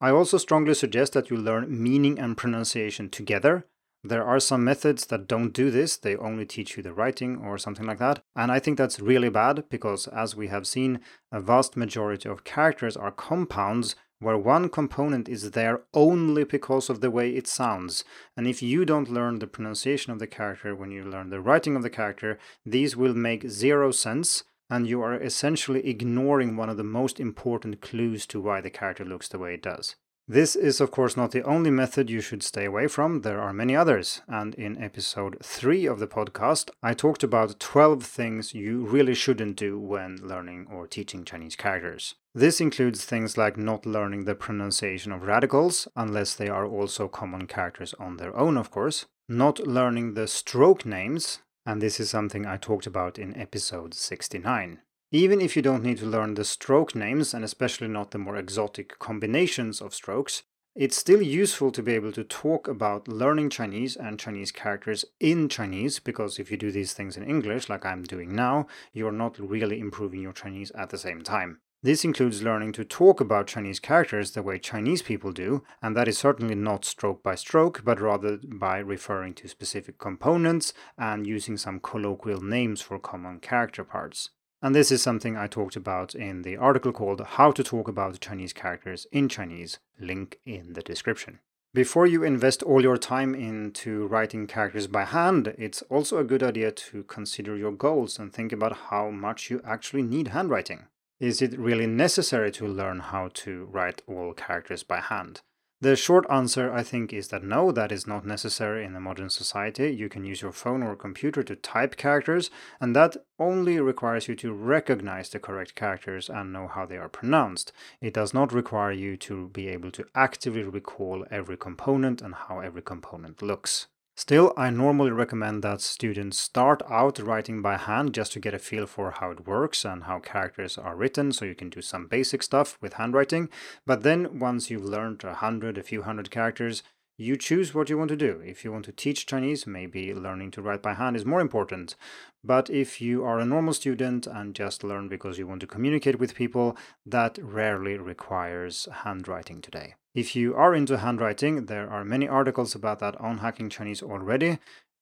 I 0.01 0.09
also 0.09 0.37
strongly 0.37 0.73
suggest 0.73 1.13
that 1.13 1.29
you 1.29 1.37
learn 1.37 1.83
meaning 1.83 2.17
and 2.17 2.35
pronunciation 2.35 3.09
together. 3.09 3.67
There 4.03 4.23
are 4.23 4.39
some 4.39 4.63
methods 4.63 5.05
that 5.07 5.27
don't 5.27 5.53
do 5.53 5.69
this, 5.69 5.97
they 5.97 6.15
only 6.15 6.45
teach 6.45 6.77
you 6.77 6.81
the 6.81 6.93
writing 6.93 7.37
or 7.37 7.57
something 7.57 7.85
like 7.85 7.99
that. 7.99 8.23
And 8.35 8.49
I 8.51 8.57
think 8.57 8.77
that's 8.77 8.99
really 8.99 9.29
bad 9.29 9.65
because, 9.69 10.07
as 10.07 10.35
we 10.35 10.47
have 10.47 10.65
seen, 10.65 11.01
a 11.31 11.41
vast 11.41 11.75
majority 11.75 12.29
of 12.29 12.45
characters 12.45 12.95
are 12.95 13.11
compounds 13.11 13.95
where 14.19 14.37
one 14.37 14.69
component 14.69 15.29
is 15.29 15.51
there 15.51 15.81
only 15.93 16.43
because 16.43 16.89
of 16.89 17.01
the 17.01 17.09
way 17.09 17.31
it 17.31 17.47
sounds. 17.47 18.03
And 18.35 18.47
if 18.47 18.61
you 18.61 18.85
don't 18.85 19.09
learn 19.09 19.39
the 19.39 19.47
pronunciation 19.47 20.11
of 20.11 20.19
the 20.19 20.27
character 20.27 20.75
when 20.75 20.91
you 20.91 21.03
learn 21.03 21.29
the 21.29 21.41
writing 21.41 21.75
of 21.75 21.83
the 21.83 21.89
character, 21.89 22.37
these 22.65 22.97
will 22.97 23.13
make 23.13 23.49
zero 23.49 23.91
sense, 23.91 24.43
and 24.69 24.87
you 24.87 25.01
are 25.01 25.15
essentially 25.15 25.87
ignoring 25.87 26.55
one 26.55 26.69
of 26.69 26.77
the 26.77 26.83
most 26.83 27.19
important 27.19 27.81
clues 27.81 28.25
to 28.27 28.41
why 28.41 28.61
the 28.61 28.69
character 28.69 29.05
looks 29.05 29.27
the 29.27 29.39
way 29.39 29.53
it 29.53 29.63
does. 29.63 29.95
This 30.31 30.55
is, 30.55 30.79
of 30.79 30.91
course, 30.91 31.17
not 31.17 31.31
the 31.31 31.41
only 31.41 31.71
method 31.71 32.07
you 32.07 32.21
should 32.21 32.43
stay 32.43 32.65
away 32.65 32.87
from. 32.87 33.21
There 33.21 33.41
are 33.41 33.51
many 33.51 33.75
others. 33.75 34.21
And 34.27 34.53
in 34.53 34.79
episode 34.79 35.37
3 35.41 35.87
of 35.87 35.97
the 35.97 36.05
podcast, 36.05 36.69
I 36.83 36.93
talked 36.93 37.23
about 37.23 37.59
12 37.59 38.03
things 38.03 38.53
you 38.53 38.85
really 38.85 39.15
shouldn't 39.15 39.55
do 39.55 39.79
when 39.79 40.17
learning 40.17 40.67
or 40.71 40.85
teaching 40.85 41.25
Chinese 41.25 41.55
characters. 41.55 42.13
This 42.35 42.61
includes 42.61 43.05
things 43.05 43.37
like 43.37 43.57
not 43.57 43.87
learning 43.87 44.25
the 44.25 44.35
pronunciation 44.35 45.11
of 45.11 45.23
radicals, 45.23 45.87
unless 45.95 46.35
they 46.35 46.47
are 46.47 46.65
also 46.65 47.07
common 47.07 47.47
characters 47.47 47.95
on 47.95 48.17
their 48.17 48.35
own, 48.37 48.55
of 48.55 48.69
course, 48.69 49.07
not 49.27 49.65
learning 49.65 50.13
the 50.13 50.27
stroke 50.27 50.85
names, 50.85 51.39
and 51.65 51.81
this 51.81 51.99
is 51.99 52.11
something 52.11 52.45
I 52.45 52.57
talked 52.57 52.85
about 52.85 53.17
in 53.17 53.35
episode 53.35 53.95
69. 53.95 54.79
Even 55.11 55.41
if 55.41 55.55
you 55.55 55.63
don't 55.63 55.83
need 55.83 55.97
to 55.97 56.05
learn 56.05 56.35
the 56.35 56.45
stroke 56.45 56.93
names, 56.93 57.33
and 57.33 57.43
especially 57.43 57.87
not 57.87 58.11
the 58.11 58.19
more 58.19 58.35
exotic 58.35 58.99
combinations 58.99 59.81
of 59.81 59.95
strokes, 59.95 60.43
it's 60.75 60.95
still 60.95 61.23
useful 61.23 61.71
to 61.71 61.81
be 61.81 61.93
able 61.93 62.11
to 62.11 62.23
talk 62.23 62.67
about 62.67 63.07
learning 63.07 63.49
Chinese 63.49 63.95
and 63.95 64.19
Chinese 64.19 64.51
characters 64.51 65.03
in 65.19 65.49
Chinese, 65.49 65.97
because 65.97 66.37
if 66.37 66.51
you 66.51 66.57
do 66.57 66.71
these 66.71 66.93
things 66.93 67.17
in 67.17 67.23
English, 67.23 67.69
like 67.69 67.87
I'm 67.87 68.03
doing 68.03 68.35
now, 68.35 68.67
you're 68.93 69.11
not 69.11 69.39
really 69.39 69.79
improving 69.79 70.21
your 70.21 70.33
Chinese 70.33 70.71
at 70.71 70.91
the 70.91 70.97
same 70.99 71.23
time. 71.23 71.59
This 71.81 72.03
includes 72.03 72.43
learning 72.43 72.73
to 72.73 72.83
talk 72.83 73.21
about 73.21 73.47
Chinese 73.47 73.79
characters 73.79 74.31
the 74.31 74.43
way 74.43 74.59
Chinese 74.59 75.01
people 75.01 75.31
do, 75.31 75.63
and 75.81 75.95
that 75.95 76.09
is 76.09 76.17
certainly 76.17 76.53
not 76.53 76.83
stroke 76.83 77.23
by 77.23 77.35
stroke, 77.35 77.85
but 77.85 78.01
rather 78.01 78.37
by 78.43 78.79
referring 78.79 79.33
to 79.35 79.47
specific 79.47 79.97
components 79.97 80.73
and 80.97 81.25
using 81.25 81.55
some 81.55 81.79
colloquial 81.79 82.41
names 82.41 82.81
for 82.81 82.99
common 82.99 83.39
character 83.39 83.85
parts. 83.85 84.31
And 84.61 84.75
this 84.75 84.91
is 84.91 85.01
something 85.01 85.37
I 85.37 85.47
talked 85.47 85.77
about 85.77 86.15
in 86.15 86.41
the 86.41 86.57
article 86.57 86.91
called 86.91 87.21
How 87.21 87.51
to 87.51 87.63
Talk 87.63 87.87
About 87.87 88.19
Chinese 88.19 88.51
Characters 88.51 89.07
in 89.13 89.29
Chinese, 89.29 89.79
link 89.97 90.41
in 90.45 90.73
the 90.73 90.81
description. 90.81 91.39
Before 91.73 92.05
you 92.05 92.25
invest 92.25 92.61
all 92.61 92.81
your 92.81 92.97
time 92.97 93.33
into 93.33 94.05
writing 94.07 94.47
characters 94.47 94.87
by 94.87 95.05
hand, 95.05 95.55
it's 95.57 95.81
also 95.83 96.17
a 96.17 96.25
good 96.25 96.43
idea 96.43 96.73
to 96.73 97.03
consider 97.03 97.55
your 97.55 97.71
goals 97.71 98.19
and 98.19 98.33
think 98.33 98.51
about 98.51 98.89
how 98.89 99.11
much 99.11 99.49
you 99.49 99.61
actually 99.63 100.01
need 100.03 100.29
handwriting. 100.29 100.87
Is 101.19 101.41
it 101.41 101.59
really 101.59 101.85
necessary 101.85 102.49
to 102.53 102.65
learn 102.65 102.99
how 102.99 103.29
to 103.33 103.65
write 103.65 104.01
all 104.07 104.33
characters 104.33 104.83
by 104.83 105.01
hand? 105.01 105.41
The 105.81 105.97
short 105.97 106.25
answer, 106.29 106.71
I 106.71 106.81
think, 106.81 107.11
is 107.11 107.27
that 107.27 107.43
no, 107.43 107.73
that 107.73 107.91
is 107.91 108.07
not 108.07 108.25
necessary 108.25 108.85
in 108.85 108.95
a 108.95 109.01
modern 109.01 109.29
society. 109.29 109.93
You 109.93 110.07
can 110.07 110.23
use 110.23 110.41
your 110.41 110.53
phone 110.53 110.81
or 110.81 110.95
computer 110.95 111.43
to 111.43 111.57
type 111.57 111.97
characters, 111.97 112.49
and 112.79 112.95
that 112.95 113.17
only 113.37 113.81
requires 113.81 114.29
you 114.29 114.35
to 114.35 114.53
recognize 114.53 115.29
the 115.29 115.39
correct 115.39 115.75
characters 115.75 116.29
and 116.29 116.53
know 116.53 116.67
how 116.67 116.85
they 116.85 116.97
are 116.97 117.09
pronounced. 117.09 117.73
It 117.99 118.13
does 118.13 118.33
not 118.33 118.53
require 118.53 118.93
you 118.93 119.17
to 119.17 119.49
be 119.49 119.67
able 119.67 119.91
to 119.91 120.05
actively 120.15 120.63
recall 120.63 121.25
every 121.29 121.57
component 121.57 122.21
and 122.21 122.33
how 122.33 122.59
every 122.59 122.81
component 122.81 123.41
looks. 123.41 123.87
Still, 124.19 124.51
I 124.57 124.69
normally 124.69 125.11
recommend 125.11 125.63
that 125.63 125.79
students 125.79 126.37
start 126.37 126.81
out 126.89 127.19
writing 127.19 127.61
by 127.61 127.77
hand 127.77 128.13
just 128.13 128.33
to 128.33 128.41
get 128.41 128.53
a 128.53 128.59
feel 128.59 128.85
for 128.85 129.11
how 129.11 129.31
it 129.31 129.47
works 129.47 129.85
and 129.85 130.03
how 130.03 130.19
characters 130.19 130.77
are 130.77 130.93
written, 130.93 131.31
so 131.31 131.45
you 131.45 131.55
can 131.55 131.69
do 131.69 131.81
some 131.81 132.05
basic 132.05 132.43
stuff 132.43 132.77
with 132.81 132.95
handwriting. 132.95 133.47
But 133.85 134.03
then, 134.03 134.37
once 134.37 134.69
you've 134.69 134.83
learned 134.83 135.23
a 135.23 135.35
hundred, 135.35 135.77
a 135.77 135.83
few 135.83 136.01
hundred 136.01 136.31
characters, 136.31 136.83
you 137.17 137.37
choose 137.37 137.73
what 137.73 137.89
you 137.89 137.97
want 137.97 138.09
to 138.09 138.17
do. 138.17 138.41
If 138.45 138.65
you 138.65 138.73
want 138.73 138.83
to 138.85 138.91
teach 138.91 139.25
Chinese, 139.25 139.65
maybe 139.65 140.13
learning 140.13 140.51
to 140.51 140.61
write 140.61 140.81
by 140.81 140.95
hand 140.95 141.15
is 141.15 141.25
more 141.25 141.39
important. 141.39 141.95
But 142.43 142.69
if 142.69 142.99
you 142.99 143.23
are 143.23 143.39
a 143.39 143.45
normal 143.45 143.73
student 143.73 144.27
and 144.27 144.53
just 144.53 144.83
learn 144.83 145.07
because 145.07 145.39
you 145.39 145.47
want 145.47 145.61
to 145.61 145.67
communicate 145.67 146.19
with 146.19 146.35
people, 146.35 146.75
that 147.05 147.39
rarely 147.41 147.97
requires 147.97 148.85
handwriting 148.91 149.61
today. 149.61 149.95
If 150.15 150.35
you 150.35 150.55
are 150.55 150.73
into 150.73 150.97
handwriting, 150.97 151.67
there 151.67 151.87
are 151.87 152.03
many 152.03 152.27
articles 152.27 152.73
about 152.73 152.97
that 152.99 153.15
on 153.21 153.37
Hacking 153.37 153.69
Chinese 153.69 154.01
already, 154.01 154.57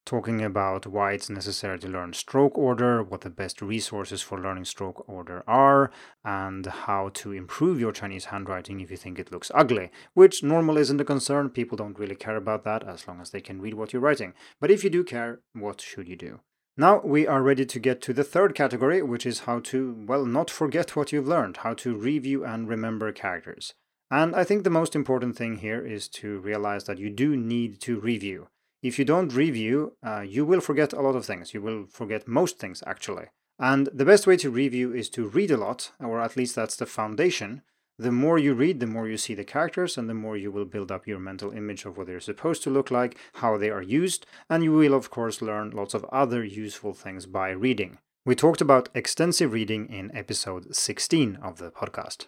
talking 0.06 0.42
about 0.42 0.86
why 0.86 1.14
it's 1.14 1.30
necessary 1.30 1.80
to 1.80 1.88
learn 1.88 2.12
stroke 2.12 2.58
order, 2.58 3.02
what 3.02 3.22
the 3.22 3.30
best 3.30 3.62
resources 3.62 4.22
for 4.22 4.38
learning 4.38 4.66
stroke 4.66 5.08
order 5.08 5.46
are, 5.48 5.92
and 6.26 6.66
how 6.66 7.10
to 7.14 7.32
improve 7.32 7.80
your 7.80 7.94
Chinese 7.94 8.26
handwriting 8.26 8.82
if 8.82 8.92
you 8.92 8.98
think 8.98 9.18
it 9.18 9.32
looks 9.32 9.50
ugly, 9.56 9.92
which 10.14 10.44
normally 10.44 10.82
isn't 10.82 11.00
a 11.00 11.06
concern. 11.06 11.50
People 11.50 11.78
don't 11.78 11.98
really 11.98 12.16
care 12.16 12.36
about 12.36 12.66
that 12.66 12.86
as 12.86 13.08
long 13.08 13.22
as 13.22 13.30
they 13.30 13.42
can 13.42 13.62
read 13.62 13.76
what 13.76 13.94
you're 13.94 14.02
writing. 14.02 14.34
But 14.60 14.72
if 14.72 14.84
you 14.84 14.90
do 14.90 15.06
care, 15.06 15.40
what 15.54 15.80
should 15.80 16.10
you 16.10 16.18
do? 16.18 16.42
Now 16.76 17.00
we 17.02 17.26
are 17.26 17.42
ready 17.42 17.66
to 17.66 17.80
get 17.80 18.02
to 18.02 18.14
the 18.14 18.26
third 18.26 18.56
category, 18.56 19.02
which 19.02 19.26
is 19.26 19.42
how 19.42 19.62
to, 19.62 20.04
well, 20.06 20.26
not 20.26 20.52
forget 20.52 20.98
what 20.98 21.14
you've 21.14 21.30
learned, 21.30 21.58
how 21.58 21.76
to 21.76 21.96
review 21.96 22.44
and 22.44 22.68
remember 22.68 23.12
characters. 23.14 23.74
And 24.10 24.36
I 24.36 24.44
think 24.44 24.64
the 24.64 24.70
most 24.70 24.96
important 24.96 25.36
thing 25.36 25.58
here 25.58 25.86
is 25.86 26.08
to 26.10 26.40
realize 26.40 26.86
that 26.86 26.98
you 26.98 27.10
do 27.10 27.36
need 27.36 27.82
to 27.82 28.00
review. 28.00 28.48
If 28.82 28.98
you 28.98 29.06
don't 29.06 29.34
review, 29.34 29.94
uh, 30.06 30.22
you 30.22 30.46
will 30.46 30.62
forget 30.62 30.94
a 30.94 31.02
lot 31.02 31.16
of 31.16 31.26
things. 31.26 31.54
You 31.54 31.62
will 31.62 31.86
forget 31.88 32.28
most 32.28 32.58
things, 32.58 32.84
actually. 32.88 33.26
And 33.60 33.90
the 33.92 34.06
best 34.06 34.28
way 34.28 34.38
to 34.38 34.52
review 34.52 34.94
is 34.94 35.10
to 35.10 35.28
read 35.28 35.52
a 35.52 35.58
lot, 35.58 35.92
or 36.00 36.22
at 36.22 36.38
least 36.38 36.56
that's 36.56 36.76
the 36.76 36.86
foundation. 36.86 37.64
The 38.00 38.12
more 38.12 38.38
you 38.38 38.54
read, 38.54 38.80
the 38.80 38.86
more 38.86 39.08
you 39.08 39.18
see 39.18 39.34
the 39.34 39.44
characters, 39.44 39.98
and 39.98 40.08
the 40.08 40.14
more 40.14 40.38
you 40.38 40.52
will 40.52 40.66
build 40.66 40.92
up 40.92 41.08
your 41.08 41.18
mental 41.18 41.52
image 41.52 41.84
of 41.84 41.98
what 41.98 42.06
they're 42.06 42.20
supposed 42.20 42.62
to 42.64 42.70
look 42.70 42.92
like, 42.92 43.18
how 43.34 43.58
they 43.58 43.72
are 43.72 43.82
used, 43.82 44.28
and 44.50 44.64
you 44.64 44.72
will, 44.72 44.94
of 44.94 45.10
course, 45.10 45.42
learn 45.42 45.72
lots 45.72 45.96
of 45.96 46.06
other 46.06 46.44
useful 46.44 46.94
things 46.94 47.26
by 47.26 47.50
reading. 47.50 47.98
We 48.24 48.36
talked 48.36 48.62
about 48.62 48.90
extensive 48.94 49.52
reading 49.52 49.90
in 49.90 50.16
episode 50.16 50.76
16 50.76 51.38
of 51.42 51.58
the 51.58 51.72
podcast. 51.72 52.28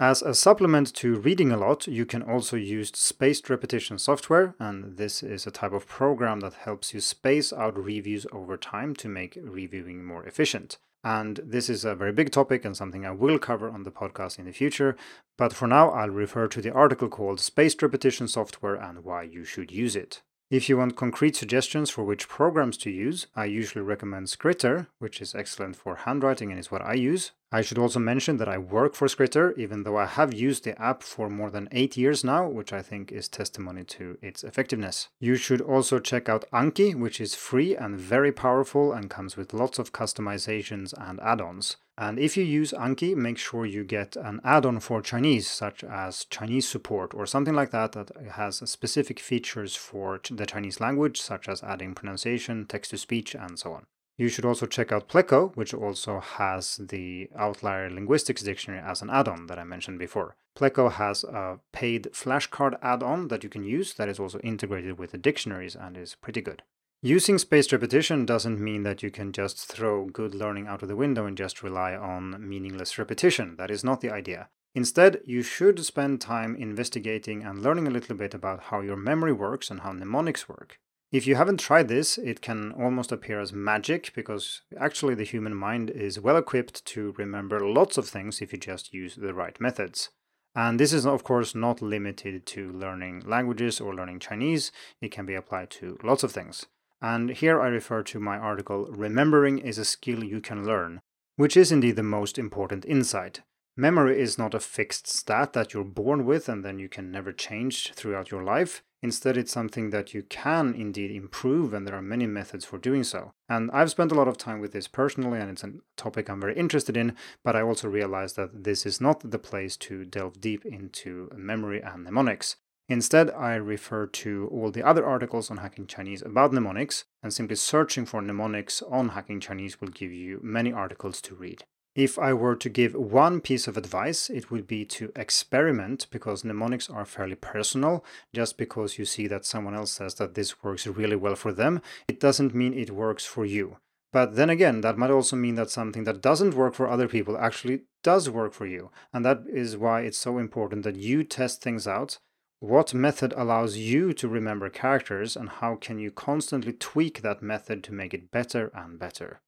As 0.00 0.22
a 0.22 0.32
supplement 0.32 0.94
to 0.94 1.16
reading 1.16 1.52
a 1.52 1.58
lot, 1.58 1.86
you 1.86 2.06
can 2.06 2.22
also 2.22 2.56
use 2.56 2.90
spaced 2.94 3.50
repetition 3.50 3.98
software, 3.98 4.54
and 4.58 4.96
this 4.96 5.22
is 5.22 5.46
a 5.46 5.50
type 5.50 5.74
of 5.74 5.86
program 5.86 6.40
that 6.40 6.54
helps 6.54 6.94
you 6.94 7.02
space 7.02 7.52
out 7.52 7.76
reviews 7.76 8.26
over 8.32 8.56
time 8.56 8.94
to 8.94 9.08
make 9.08 9.36
reviewing 9.42 10.02
more 10.02 10.24
efficient. 10.24 10.78
And 11.04 11.38
this 11.44 11.68
is 11.68 11.84
a 11.84 11.94
very 11.94 12.12
big 12.12 12.30
topic 12.30 12.64
and 12.64 12.74
something 12.74 13.04
I 13.04 13.10
will 13.10 13.38
cover 13.38 13.68
on 13.68 13.82
the 13.82 13.90
podcast 13.90 14.38
in 14.38 14.46
the 14.46 14.52
future, 14.52 14.96
but 15.36 15.52
for 15.52 15.68
now 15.68 15.90
I'll 15.90 16.08
refer 16.08 16.48
to 16.48 16.62
the 16.62 16.72
article 16.72 17.10
called 17.10 17.38
Spaced 17.38 17.82
Repetition 17.82 18.26
Software 18.26 18.76
and 18.76 19.04
Why 19.04 19.24
You 19.24 19.44
Should 19.44 19.70
Use 19.70 19.96
It. 19.96 20.22
If 20.50 20.68
you 20.68 20.78
want 20.78 20.96
concrete 20.96 21.36
suggestions 21.36 21.90
for 21.90 22.02
which 22.02 22.28
programs 22.28 22.76
to 22.78 22.90
use, 22.90 23.28
I 23.36 23.44
usually 23.44 23.84
recommend 23.84 24.26
Skritter, 24.26 24.88
which 24.98 25.20
is 25.20 25.32
excellent 25.32 25.76
for 25.76 25.94
handwriting 25.94 26.50
and 26.50 26.58
is 26.58 26.72
what 26.72 26.82
I 26.84 26.94
use. 26.94 27.30
I 27.52 27.62
should 27.62 27.78
also 27.78 28.00
mention 28.00 28.36
that 28.38 28.48
I 28.48 28.58
work 28.58 28.96
for 28.96 29.06
Skritter, 29.06 29.56
even 29.56 29.84
though 29.84 29.96
I 29.96 30.06
have 30.06 30.34
used 30.34 30.64
the 30.64 30.80
app 30.82 31.04
for 31.04 31.30
more 31.30 31.50
than 31.50 31.68
8 31.70 31.96
years 31.96 32.24
now, 32.24 32.48
which 32.48 32.72
I 32.72 32.82
think 32.82 33.12
is 33.12 33.28
testimony 33.28 33.84
to 33.84 34.18
its 34.20 34.42
effectiveness. 34.42 35.08
You 35.20 35.36
should 35.36 35.60
also 35.60 36.00
check 36.00 36.28
out 36.28 36.50
Anki, 36.52 36.96
which 36.96 37.20
is 37.20 37.36
free 37.36 37.76
and 37.76 37.96
very 37.96 38.32
powerful 38.32 38.92
and 38.92 39.08
comes 39.08 39.36
with 39.36 39.54
lots 39.54 39.78
of 39.78 39.92
customizations 39.92 40.92
and 40.98 41.20
add 41.20 41.40
ons. 41.40 41.76
And 42.00 42.18
if 42.18 42.34
you 42.34 42.44
use 42.44 42.72
Anki, 42.72 43.14
make 43.14 43.36
sure 43.36 43.66
you 43.66 43.84
get 43.84 44.16
an 44.16 44.40
add 44.42 44.64
on 44.64 44.80
for 44.80 45.02
Chinese, 45.02 45.50
such 45.50 45.84
as 45.84 46.24
Chinese 46.24 46.66
support 46.66 47.12
or 47.12 47.26
something 47.26 47.54
like 47.54 47.72
that, 47.72 47.92
that 47.92 48.10
has 48.36 48.62
specific 48.70 49.20
features 49.20 49.76
for 49.76 50.18
the 50.30 50.46
Chinese 50.46 50.80
language, 50.80 51.20
such 51.20 51.46
as 51.46 51.62
adding 51.62 51.94
pronunciation, 51.94 52.64
text 52.64 52.92
to 52.92 52.96
speech, 52.96 53.34
and 53.34 53.58
so 53.58 53.74
on. 53.74 53.84
You 54.16 54.30
should 54.30 54.46
also 54.46 54.64
check 54.64 54.92
out 54.92 55.10
Pleco, 55.10 55.54
which 55.56 55.74
also 55.74 56.20
has 56.20 56.76
the 56.78 57.28
Outlier 57.36 57.90
Linguistics 57.90 58.42
Dictionary 58.42 58.80
as 58.80 59.02
an 59.02 59.10
add 59.10 59.28
on 59.28 59.46
that 59.48 59.58
I 59.58 59.64
mentioned 59.64 59.98
before. 59.98 60.36
Pleco 60.56 60.92
has 60.92 61.22
a 61.24 61.60
paid 61.72 62.04
flashcard 62.14 62.78
add 62.80 63.02
on 63.02 63.28
that 63.28 63.44
you 63.44 63.50
can 63.50 63.62
use 63.62 63.92
that 63.94 64.08
is 64.08 64.18
also 64.18 64.38
integrated 64.40 64.98
with 64.98 65.10
the 65.10 65.18
dictionaries 65.18 65.76
and 65.76 65.98
is 65.98 66.14
pretty 66.14 66.40
good. 66.40 66.62
Using 67.02 67.38
spaced 67.38 67.72
repetition 67.72 68.26
doesn't 68.26 68.60
mean 68.60 68.82
that 68.82 69.02
you 69.02 69.10
can 69.10 69.32
just 69.32 69.64
throw 69.64 70.04
good 70.04 70.34
learning 70.34 70.66
out 70.66 70.82
of 70.82 70.88
the 70.88 70.96
window 70.96 71.24
and 71.24 71.34
just 71.34 71.62
rely 71.62 71.96
on 71.96 72.46
meaningless 72.46 72.98
repetition. 72.98 73.56
That 73.56 73.70
is 73.70 73.82
not 73.82 74.02
the 74.02 74.10
idea. 74.10 74.50
Instead, 74.74 75.22
you 75.24 75.40
should 75.40 75.82
spend 75.82 76.20
time 76.20 76.54
investigating 76.54 77.42
and 77.42 77.62
learning 77.62 77.88
a 77.88 77.90
little 77.90 78.14
bit 78.14 78.34
about 78.34 78.64
how 78.64 78.82
your 78.82 78.98
memory 78.98 79.32
works 79.32 79.70
and 79.70 79.80
how 79.80 79.92
mnemonics 79.92 80.46
work. 80.46 80.78
If 81.10 81.26
you 81.26 81.36
haven't 81.36 81.58
tried 81.58 81.88
this, 81.88 82.18
it 82.18 82.42
can 82.42 82.70
almost 82.72 83.12
appear 83.12 83.40
as 83.40 83.50
magic 83.50 84.12
because 84.14 84.60
actually 84.78 85.14
the 85.14 85.24
human 85.24 85.56
mind 85.56 85.88
is 85.88 86.20
well 86.20 86.36
equipped 86.36 86.84
to 86.84 87.14
remember 87.16 87.66
lots 87.66 87.96
of 87.96 88.10
things 88.10 88.42
if 88.42 88.52
you 88.52 88.58
just 88.58 88.92
use 88.92 89.16
the 89.16 89.32
right 89.32 89.58
methods. 89.58 90.10
And 90.54 90.78
this 90.78 90.92
is, 90.92 91.06
of 91.06 91.24
course, 91.24 91.54
not 91.54 91.80
limited 91.80 92.44
to 92.44 92.70
learning 92.70 93.22
languages 93.24 93.80
or 93.80 93.94
learning 93.94 94.18
Chinese, 94.18 94.70
it 95.00 95.10
can 95.10 95.24
be 95.24 95.34
applied 95.34 95.70
to 95.70 95.96
lots 96.02 96.22
of 96.22 96.30
things. 96.30 96.66
And 97.02 97.30
here 97.30 97.60
I 97.60 97.68
refer 97.68 98.02
to 98.02 98.20
my 98.20 98.36
article, 98.36 98.86
Remembering 98.90 99.58
is 99.58 99.78
a 99.78 99.84
Skill 99.84 100.22
You 100.22 100.40
Can 100.40 100.64
Learn, 100.64 101.00
which 101.36 101.56
is 101.56 101.72
indeed 101.72 101.96
the 101.96 102.02
most 102.02 102.38
important 102.38 102.84
insight. 102.84 103.40
Memory 103.76 104.20
is 104.20 104.36
not 104.36 104.54
a 104.54 104.60
fixed 104.60 105.06
stat 105.06 105.54
that 105.54 105.72
you're 105.72 105.84
born 105.84 106.26
with 106.26 106.48
and 106.48 106.64
then 106.64 106.78
you 106.78 106.88
can 106.88 107.10
never 107.10 107.32
change 107.32 107.92
throughout 107.94 108.30
your 108.30 108.42
life. 108.42 108.82
Instead, 109.02 109.38
it's 109.38 109.52
something 109.52 109.88
that 109.90 110.12
you 110.12 110.22
can 110.22 110.74
indeed 110.74 111.10
improve, 111.10 111.72
and 111.72 111.86
there 111.86 111.94
are 111.94 112.02
many 112.02 112.26
methods 112.26 112.66
for 112.66 112.76
doing 112.76 113.02
so. 113.02 113.32
And 113.48 113.70
I've 113.70 113.90
spent 113.90 114.12
a 114.12 114.14
lot 114.14 114.28
of 114.28 114.36
time 114.36 114.60
with 114.60 114.72
this 114.72 114.88
personally, 114.88 115.40
and 115.40 115.50
it's 115.50 115.64
a 115.64 115.72
topic 115.96 116.28
I'm 116.28 116.40
very 116.40 116.54
interested 116.54 116.98
in, 116.98 117.16
but 117.42 117.56
I 117.56 117.62
also 117.62 117.88
realize 117.88 118.34
that 118.34 118.64
this 118.64 118.84
is 118.84 119.00
not 119.00 119.30
the 119.30 119.38
place 119.38 119.78
to 119.78 120.04
delve 120.04 120.40
deep 120.40 120.66
into 120.66 121.30
memory 121.34 121.80
and 121.80 122.04
mnemonics. 122.04 122.56
Instead, 122.90 123.30
I 123.30 123.54
refer 123.54 124.06
to 124.06 124.48
all 124.52 124.72
the 124.72 124.82
other 124.82 125.06
articles 125.06 125.48
on 125.48 125.58
Hacking 125.58 125.86
Chinese 125.86 126.22
about 126.22 126.52
mnemonics, 126.52 127.04
and 127.22 127.32
simply 127.32 127.54
searching 127.54 128.04
for 128.04 128.20
mnemonics 128.20 128.82
on 128.82 129.10
Hacking 129.10 129.38
Chinese 129.38 129.80
will 129.80 129.88
give 129.88 130.10
you 130.10 130.40
many 130.42 130.72
articles 130.72 131.20
to 131.22 131.36
read. 131.36 131.62
If 131.94 132.18
I 132.18 132.32
were 132.34 132.56
to 132.56 132.68
give 132.68 132.94
one 132.94 133.40
piece 133.40 133.68
of 133.68 133.76
advice, 133.76 134.28
it 134.28 134.50
would 134.50 134.66
be 134.66 134.84
to 134.86 135.12
experiment 135.14 136.08
because 136.10 136.44
mnemonics 136.44 136.90
are 136.90 137.04
fairly 137.04 137.36
personal. 137.36 138.04
Just 138.34 138.58
because 138.58 138.98
you 138.98 139.04
see 139.04 139.28
that 139.28 139.44
someone 139.44 139.74
else 139.74 139.92
says 139.92 140.14
that 140.16 140.34
this 140.34 140.64
works 140.64 140.86
really 140.86 141.16
well 141.16 141.36
for 141.36 141.52
them, 141.52 141.82
it 142.08 142.18
doesn't 142.18 142.56
mean 142.56 142.74
it 142.74 142.90
works 142.90 143.24
for 143.24 143.44
you. 143.44 143.76
But 144.12 144.34
then 144.34 144.50
again, 144.50 144.80
that 144.80 144.98
might 144.98 145.12
also 145.12 145.36
mean 145.36 145.54
that 145.54 145.70
something 145.70 146.02
that 146.04 146.22
doesn't 146.22 146.54
work 146.54 146.74
for 146.74 146.88
other 146.88 147.06
people 147.06 147.38
actually 147.38 147.82
does 148.02 148.28
work 148.28 148.52
for 148.52 148.66
you. 148.66 148.90
And 149.12 149.24
that 149.24 149.44
is 149.46 149.76
why 149.76 150.00
it's 150.00 150.18
so 150.18 150.38
important 150.38 150.82
that 150.82 150.96
you 150.96 151.22
test 151.22 151.62
things 151.62 151.86
out. 151.86 152.18
What 152.60 152.92
method 152.92 153.32
allows 153.38 153.78
you 153.78 154.12
to 154.12 154.28
remember 154.28 154.68
characters, 154.68 155.34
and 155.34 155.48
how 155.48 155.76
can 155.76 155.98
you 155.98 156.10
constantly 156.10 156.74
tweak 156.74 157.22
that 157.22 157.40
method 157.40 157.82
to 157.84 157.94
make 157.94 158.12
it 158.12 158.30
better 158.30 158.70
and 158.74 158.98
better? 158.98 159.40